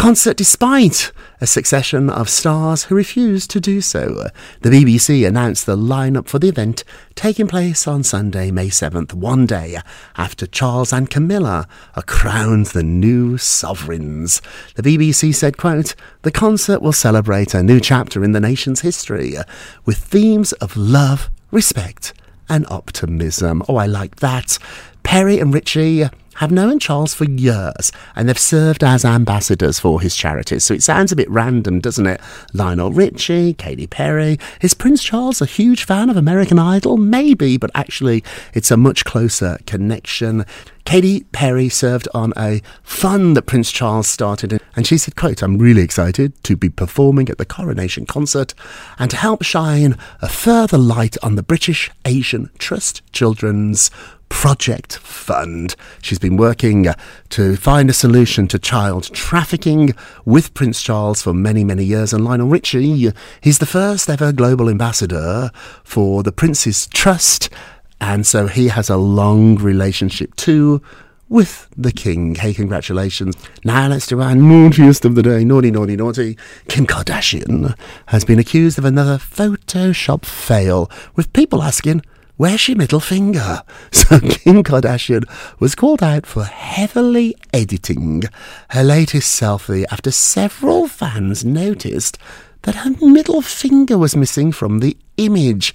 concert 0.00 0.34
despite 0.34 1.12
a 1.42 1.46
succession 1.46 2.08
of 2.08 2.26
stars 2.26 2.84
who 2.84 2.94
refused 2.94 3.50
to 3.50 3.60
do 3.60 3.82
so. 3.82 4.28
The 4.62 4.70
BBC 4.70 5.28
announced 5.28 5.66
the 5.66 5.76
lineup 5.76 6.26
for 6.26 6.38
the 6.38 6.48
event 6.48 6.84
taking 7.20 7.46
place 7.46 7.86
on 7.86 8.02
Sunday, 8.02 8.50
May 8.50 8.68
7th, 8.68 9.12
one 9.12 9.44
day 9.44 9.76
after 10.16 10.46
Charles 10.46 10.90
and 10.90 11.10
Camilla 11.10 11.68
are 11.94 12.02
crowned 12.04 12.68
the 12.68 12.82
new 12.82 13.36
sovereigns. 13.36 14.40
The 14.74 14.82
BBC 14.82 15.34
said, 15.34 15.58
quote, 15.58 15.94
the 16.22 16.30
concert 16.32 16.80
will 16.80 16.94
celebrate 16.94 17.52
a 17.52 17.62
new 17.62 17.78
chapter 17.78 18.24
in 18.24 18.32
the 18.32 18.40
nation's 18.40 18.80
history 18.80 19.34
with 19.84 19.98
themes 19.98 20.52
of 20.54 20.78
love, 20.78 21.28
respect, 21.50 22.14
and 22.48 22.66
optimism. 22.70 23.62
Oh, 23.68 23.76
I 23.76 23.84
like 23.84 24.16
that. 24.16 24.56
Perry 25.02 25.40
and 25.40 25.52
Richie 25.52 26.08
have 26.40 26.50
known 26.50 26.78
Charles 26.78 27.12
for 27.12 27.24
years 27.24 27.92
and 28.16 28.26
they've 28.26 28.38
served 28.38 28.82
as 28.82 29.04
ambassadors 29.04 29.78
for 29.78 30.00
his 30.00 30.16
charities. 30.16 30.64
So 30.64 30.72
it 30.72 30.82
sounds 30.82 31.12
a 31.12 31.16
bit 31.16 31.28
random, 31.28 31.80
doesn't 31.80 32.06
it? 32.06 32.18
Lionel 32.54 32.92
Richie, 32.92 33.52
Katy 33.52 33.86
Perry. 33.86 34.38
Is 34.62 34.72
Prince 34.72 35.02
Charles 35.02 35.42
a 35.42 35.46
huge 35.46 35.84
fan 35.84 36.08
of 36.08 36.16
American 36.16 36.58
Idol? 36.58 36.96
Maybe, 36.96 37.58
but 37.58 37.70
actually 37.74 38.24
it's 38.54 38.70
a 38.70 38.78
much 38.78 39.04
closer 39.04 39.58
connection. 39.66 40.46
Katy 40.86 41.24
Perry 41.24 41.68
served 41.68 42.08
on 42.14 42.32
a 42.38 42.62
fund 42.82 43.36
that 43.36 43.42
Prince 43.42 43.70
Charles 43.70 44.08
started, 44.08 44.58
and 44.74 44.86
she 44.86 44.96
said, 44.96 45.16
quote, 45.16 45.42
I'm 45.42 45.58
really 45.58 45.82
excited 45.82 46.42
to 46.44 46.56
be 46.56 46.70
performing 46.70 47.28
at 47.28 47.36
the 47.36 47.44
coronation 47.44 48.06
concert 48.06 48.54
and 48.98 49.10
to 49.10 49.16
help 49.18 49.42
shine 49.42 49.98
a 50.22 50.28
further 50.28 50.78
light 50.78 51.18
on 51.22 51.36
the 51.36 51.42
British 51.42 51.90
Asian 52.06 52.50
Trust 52.58 53.02
Children's 53.12 53.90
Project 54.30 54.96
Fund. 54.96 55.76
She's 56.00 56.18
been 56.18 56.38
working 56.38 56.88
uh, 56.88 56.94
to 57.28 57.56
find 57.56 57.90
a 57.90 57.92
solution 57.92 58.48
to 58.48 58.58
child 58.58 59.12
trafficking 59.12 59.94
with 60.24 60.54
Prince 60.54 60.80
Charles 60.80 61.20
for 61.20 61.34
many, 61.34 61.62
many 61.62 61.84
years. 61.84 62.14
And 62.14 62.24
Lionel 62.24 62.48
Richie, 62.48 63.12
he's 63.42 63.58
the 63.58 63.66
first 63.66 64.08
ever 64.08 64.32
global 64.32 64.70
ambassador 64.70 65.50
for 65.84 66.22
the 66.22 66.32
Prince's 66.32 66.86
Trust. 66.86 67.50
And 68.00 68.26
so 68.26 68.46
he 68.46 68.68
has 68.68 68.88
a 68.88 68.96
long 68.96 69.56
relationship 69.56 70.34
too 70.36 70.80
with 71.28 71.68
the 71.76 71.92
king. 71.92 72.34
Hey, 72.34 72.52
congratulations. 72.54 73.36
Now 73.64 73.88
let's 73.88 74.06
do 74.06 74.20
our 74.20 74.34
naughtiest 74.34 75.04
of 75.04 75.14
the 75.14 75.22
day. 75.22 75.44
Naughty, 75.44 75.70
naughty, 75.70 75.96
naughty. 75.96 76.36
Kim 76.68 76.86
Kardashian 76.86 77.78
has 78.06 78.24
been 78.24 78.38
accused 78.38 78.78
of 78.78 78.84
another 78.84 79.18
Photoshop 79.18 80.24
fail, 80.24 80.90
with 81.14 81.32
people 81.32 81.62
asking, 81.62 82.02
Where's 82.40 82.68
your 82.68 82.78
middle 82.78 83.00
finger? 83.00 83.62
So 83.92 84.18
Kim 84.18 84.64
Kardashian 84.64 85.24
was 85.60 85.74
called 85.74 86.02
out 86.02 86.24
for 86.24 86.44
heavily 86.44 87.36
editing 87.52 88.22
her 88.70 88.82
latest 88.82 89.38
selfie 89.38 89.84
after 89.90 90.10
several 90.10 90.88
fans 90.88 91.44
noticed 91.44 92.16
that 92.62 92.76
her 92.76 92.92
middle 93.06 93.42
finger 93.42 93.98
was 93.98 94.16
missing 94.16 94.52
from 94.52 94.78
the 94.78 94.96
image. 95.18 95.74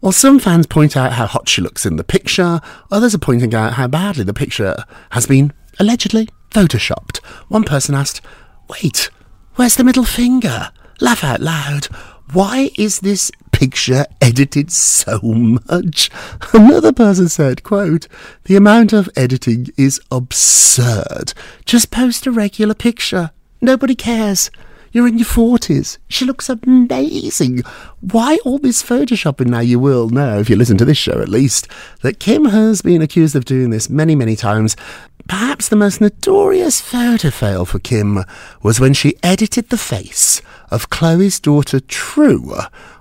While 0.00 0.12
some 0.12 0.38
fans 0.38 0.66
point 0.66 0.96
out 0.96 1.12
how 1.12 1.26
hot 1.26 1.46
she 1.46 1.60
looks 1.60 1.84
in 1.84 1.96
the 1.96 2.04
picture, 2.04 2.62
others 2.90 3.14
are 3.14 3.18
pointing 3.18 3.54
out 3.54 3.74
how 3.74 3.86
badly 3.86 4.24
the 4.24 4.32
picture 4.32 4.82
has 5.10 5.26
been 5.26 5.52
allegedly 5.78 6.30
photoshopped. 6.50 7.18
One 7.48 7.64
person 7.64 7.94
asked, 7.94 8.22
Wait, 8.70 9.10
where's 9.56 9.76
the 9.76 9.84
middle 9.84 10.04
finger? 10.04 10.72
Laugh 11.00 11.22
out 11.22 11.42
loud. 11.42 11.84
Why 12.32 12.70
is 12.78 13.00
this 13.00 13.30
picture 13.58 14.06
edited 14.20 14.70
so 14.70 15.18
much? 15.20 16.10
Another 16.52 16.92
person 16.92 17.28
said, 17.28 17.64
quote, 17.64 18.06
The 18.44 18.54
amount 18.54 18.92
of 18.92 19.10
editing 19.16 19.66
is 19.76 20.00
absurd. 20.12 21.34
Just 21.64 21.90
post 21.90 22.24
a 22.28 22.30
regular 22.30 22.74
picture. 22.74 23.32
Nobody 23.60 23.96
cares. 23.96 24.52
You're 24.92 25.08
in 25.08 25.18
your 25.18 25.26
40s. 25.26 25.98
She 26.06 26.24
looks 26.24 26.48
amazing. 26.48 27.62
Why 28.00 28.38
all 28.44 28.58
this 28.58 28.80
photoshopping 28.80 29.48
now? 29.48 29.58
You 29.58 29.80
will 29.80 30.08
know, 30.08 30.38
if 30.38 30.48
you 30.48 30.54
listen 30.54 30.78
to 30.78 30.84
this 30.84 30.96
show 30.96 31.20
at 31.20 31.28
least, 31.28 31.66
that 32.02 32.20
Kim 32.20 32.44
has 32.44 32.80
been 32.80 33.02
accused 33.02 33.34
of 33.34 33.44
doing 33.44 33.70
this 33.70 33.90
many, 33.90 34.14
many 34.14 34.36
times. 34.36 34.76
Perhaps 35.26 35.68
the 35.68 35.76
most 35.76 36.00
notorious 36.00 36.80
photo 36.80 37.30
fail 37.30 37.64
for 37.64 37.80
Kim 37.80 38.24
was 38.62 38.78
when 38.78 38.94
she 38.94 39.16
edited 39.22 39.68
the 39.68 39.76
face 39.76 40.40
of 40.70 40.90
Khloé's 40.90 41.40
daughter 41.40 41.80
True 41.80 42.54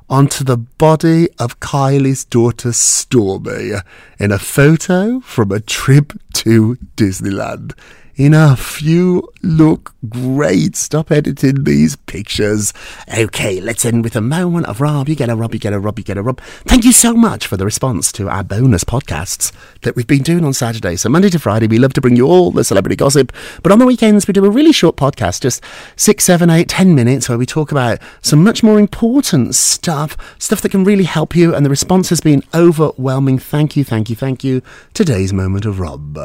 onto 0.10 0.44
the 0.44 0.58
body 0.58 1.30
of 1.38 1.60
Kylie's 1.60 2.24
daughter 2.24 2.70
Stormi 2.70 3.82
in 4.20 4.32
a 4.32 4.40
photo 4.40 5.20
from 5.20 5.52
a 5.52 5.60
trip 5.60 6.14
to 6.34 6.78
Disneyland. 6.96 7.74
Enough. 8.20 8.82
You 8.82 9.30
look 9.44 9.94
great. 10.10 10.76
Stop 10.76 11.12
editing 11.12 11.64
these 11.64 11.96
pictures. 11.96 12.74
Okay, 13.18 13.62
let's 13.62 13.86
end 13.86 14.04
with 14.04 14.16
a 14.16 14.22
moment 14.22 14.66
of 14.66 14.82
Rob. 14.82 15.08
You 15.08 15.16
get 15.16 15.30
a 15.30 15.36
Rob, 15.36 15.54
you 15.54 15.60
get 15.60 15.74
a 15.74 15.80
Rob, 15.80 16.00
you 16.00 16.04
get 16.04 16.18
a 16.18 16.24
Rob. 16.24 16.42
Thank 16.66 16.84
you 16.84 16.92
so 16.92 17.14
much 17.14 17.48
for 17.48 17.58
the 17.58 17.66
response 17.66 18.12
to 18.14 18.30
our 18.30 18.44
bonus 18.44 18.84
podcasts 18.84 19.52
that 19.82 19.96
we've 19.96 20.08
been 20.08 20.24
doing 20.24 20.44
on 20.44 20.54
Saturday. 20.54 20.96
So, 20.96 21.10
Monday 21.10 21.30
to 21.30 21.40
Friday, 21.40 21.68
we 21.68 21.80
love 21.80 21.94
to 21.94 22.02
bring 22.02 22.16
you 22.16 22.28
all 22.28 22.52
the 22.52 22.64
celebrity 22.64 22.96
gossip. 22.96 23.32
But 23.64 23.72
on 23.72 23.80
the 23.80 23.86
weekends, 23.86 24.28
we 24.28 24.34
do 24.34 24.46
a 24.46 24.50
really 24.50 24.74
short 24.74 24.98
podcast, 24.98 25.42
just 25.42 25.64
six, 25.96 26.24
seven, 26.24 26.50
eight, 26.50 26.70
ten 26.70 26.96
minutes, 26.96 27.30
where 27.30 27.38
we 27.38 27.46
talk 27.46 27.72
about 27.72 28.00
some 28.22 28.44
much 28.44 28.64
more 28.64 28.80
important 28.80 29.56
stuff, 29.56 30.18
stuff 30.40 30.62
that 30.62 30.70
can 30.70 30.84
really 30.84 31.04
help 31.04 31.36
you. 31.36 31.54
And 31.54 31.66
the 31.66 31.70
response 31.70 32.10
has 32.10 32.22
been 32.22 32.44
overwhelming. 32.54 33.40
Thank 33.40 33.76
you, 33.76 33.84
thank 33.84 34.10
you, 34.10 34.16
thank 34.16 34.44
you. 34.44 34.62
Today's 34.94 35.34
moment 35.34 35.66
of 35.66 35.80
Rob. 35.80 36.18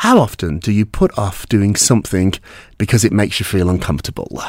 How 0.00 0.18
often 0.18 0.60
do 0.60 0.72
you 0.72 0.86
put 0.86 1.16
off 1.18 1.46
doing 1.50 1.76
something 1.76 2.32
because 2.78 3.04
it 3.04 3.12
makes 3.12 3.38
you 3.38 3.44
feel 3.44 3.68
uncomfortable? 3.68 4.42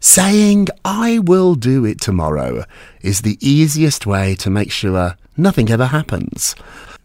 Saying, 0.00 0.68
I 0.86 1.18
will 1.18 1.54
do 1.54 1.84
it 1.84 2.00
tomorrow, 2.00 2.64
is 3.02 3.20
the 3.20 3.36
easiest 3.46 4.06
way 4.06 4.34
to 4.36 4.48
make 4.48 4.72
sure 4.72 5.18
nothing 5.36 5.70
ever 5.70 5.84
happens. 5.84 6.54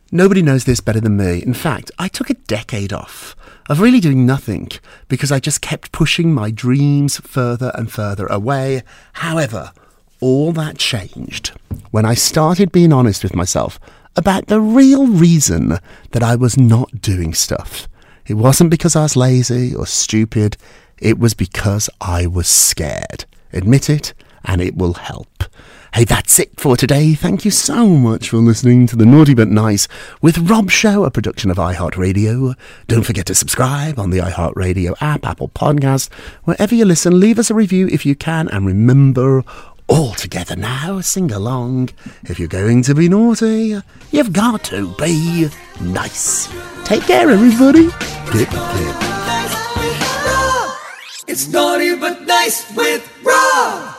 Nobody 0.10 0.42
knows 0.42 0.64
this 0.64 0.80
better 0.80 1.02
than 1.02 1.18
me. 1.18 1.44
In 1.44 1.54
fact, 1.54 1.92
I 2.00 2.08
took 2.08 2.30
a 2.30 2.36
decade 2.36 2.94
off 2.94 3.36
of 3.68 3.82
really 3.82 4.00
doing 4.00 4.26
nothing 4.26 4.70
because 5.10 5.30
I 5.30 5.42
just 5.42 5.60
kept 5.60 5.92
pushing 5.92 6.34
my 6.34 6.50
dreams 6.50 7.18
further 7.18 7.74
and 7.76 7.92
further 7.92 8.26
away. 8.28 8.84
However, 9.16 9.74
all 10.22 10.54
that 10.54 10.78
changed 10.78 11.52
when 11.92 12.06
I 12.06 12.14
started 12.14 12.72
being 12.72 12.94
honest 12.94 13.22
with 13.22 13.36
myself 13.36 13.82
about 14.16 14.48
the 14.48 14.60
real 14.60 15.08
reason 15.08 15.78
that 16.12 16.24
I 16.24 16.36
was 16.36 16.58
not 16.58 17.02
doing 17.02 17.34
stuff. 17.34 17.88
It 18.26 18.36
wasn't 18.36 18.70
because 18.70 18.96
I 18.96 19.04
was 19.04 19.16
lazy 19.16 19.74
or 19.74 19.86
stupid, 19.86 20.58
it 20.98 21.18
was 21.18 21.34
because 21.34 21.90
I 22.00 22.28
was 22.28 22.48
scared. 22.48 23.26
Admit 23.54 23.90
it, 23.90 24.14
and 24.46 24.62
it 24.62 24.76
will 24.76 24.94
help. 24.94 25.44
Hey, 25.94 26.06
that's 26.06 26.40
it 26.40 26.58
for 26.58 26.78
today. 26.78 27.16
Thank 27.16 27.44
you 27.44 27.52
so 27.52 27.86
much 27.86 28.30
for 28.30 28.38
listening 28.38 28.88
to 28.88 28.96
the 28.96 29.06
Naughty 29.06 29.34
But 29.34 29.50
Nice 29.50 29.90
with 30.22 30.50
Rob 30.50 30.72
Show, 30.72 31.04
a 31.04 31.12
production 31.12 31.52
of 31.52 31.58
iHeartRadio. 31.58 32.56
Don't 32.88 33.04
forget 33.04 33.26
to 33.26 33.36
subscribe 33.36 34.00
on 34.00 34.10
the 34.10 34.20
iHeartRadio 34.20 34.96
app, 35.02 35.26
Apple 35.26 35.50
Podcast, 35.50 36.10
wherever 36.46 36.74
you 36.74 36.86
listen. 36.86 37.20
Leave 37.20 37.38
us 37.38 37.50
a 37.50 37.54
review 37.54 37.90
if 37.90 38.06
you 38.06 38.16
can, 38.16 38.48
and 38.48 38.66
remember, 38.66 39.44
all 39.88 40.14
together 40.14 40.56
now, 40.56 41.02
sing 41.02 41.32
along. 41.32 41.90
If 42.24 42.40
you're 42.40 42.48
going 42.48 42.84
to 42.84 42.96
be 42.96 43.10
naughty, 43.10 43.78
you've 44.12 44.34
got 44.34 44.64
to 44.66 44.94
be 44.96 45.48
nice. 45.80 46.48
Take 46.86 47.04
care, 47.04 47.30
everybody. 47.30 47.88
Get, 48.32 48.50
get. 48.50 49.12
It's 51.28 51.48
naughty 51.48 51.96
but 51.96 52.24
nice 52.24 52.76
with 52.76 53.10
Rob. 53.24 53.96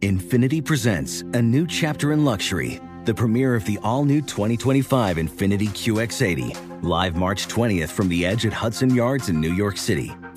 Infiniti 0.00 0.64
presents 0.64 1.22
a 1.34 1.42
new 1.42 1.66
chapter 1.66 2.12
in 2.12 2.24
luxury, 2.24 2.80
the 3.04 3.12
premiere 3.12 3.54
of 3.56 3.64
the 3.64 3.78
all 3.82 4.04
new 4.04 4.22
2025 4.22 5.16
Infiniti 5.16 5.68
QX80, 5.68 6.82
live 6.84 7.16
March 7.16 7.48
20th 7.48 7.88
from 7.88 8.08
the 8.08 8.24
edge 8.24 8.46
at 8.46 8.52
Hudson 8.52 8.94
Yards 8.94 9.28
in 9.28 9.40
New 9.40 9.52
York 9.52 9.76
City, 9.76 10.14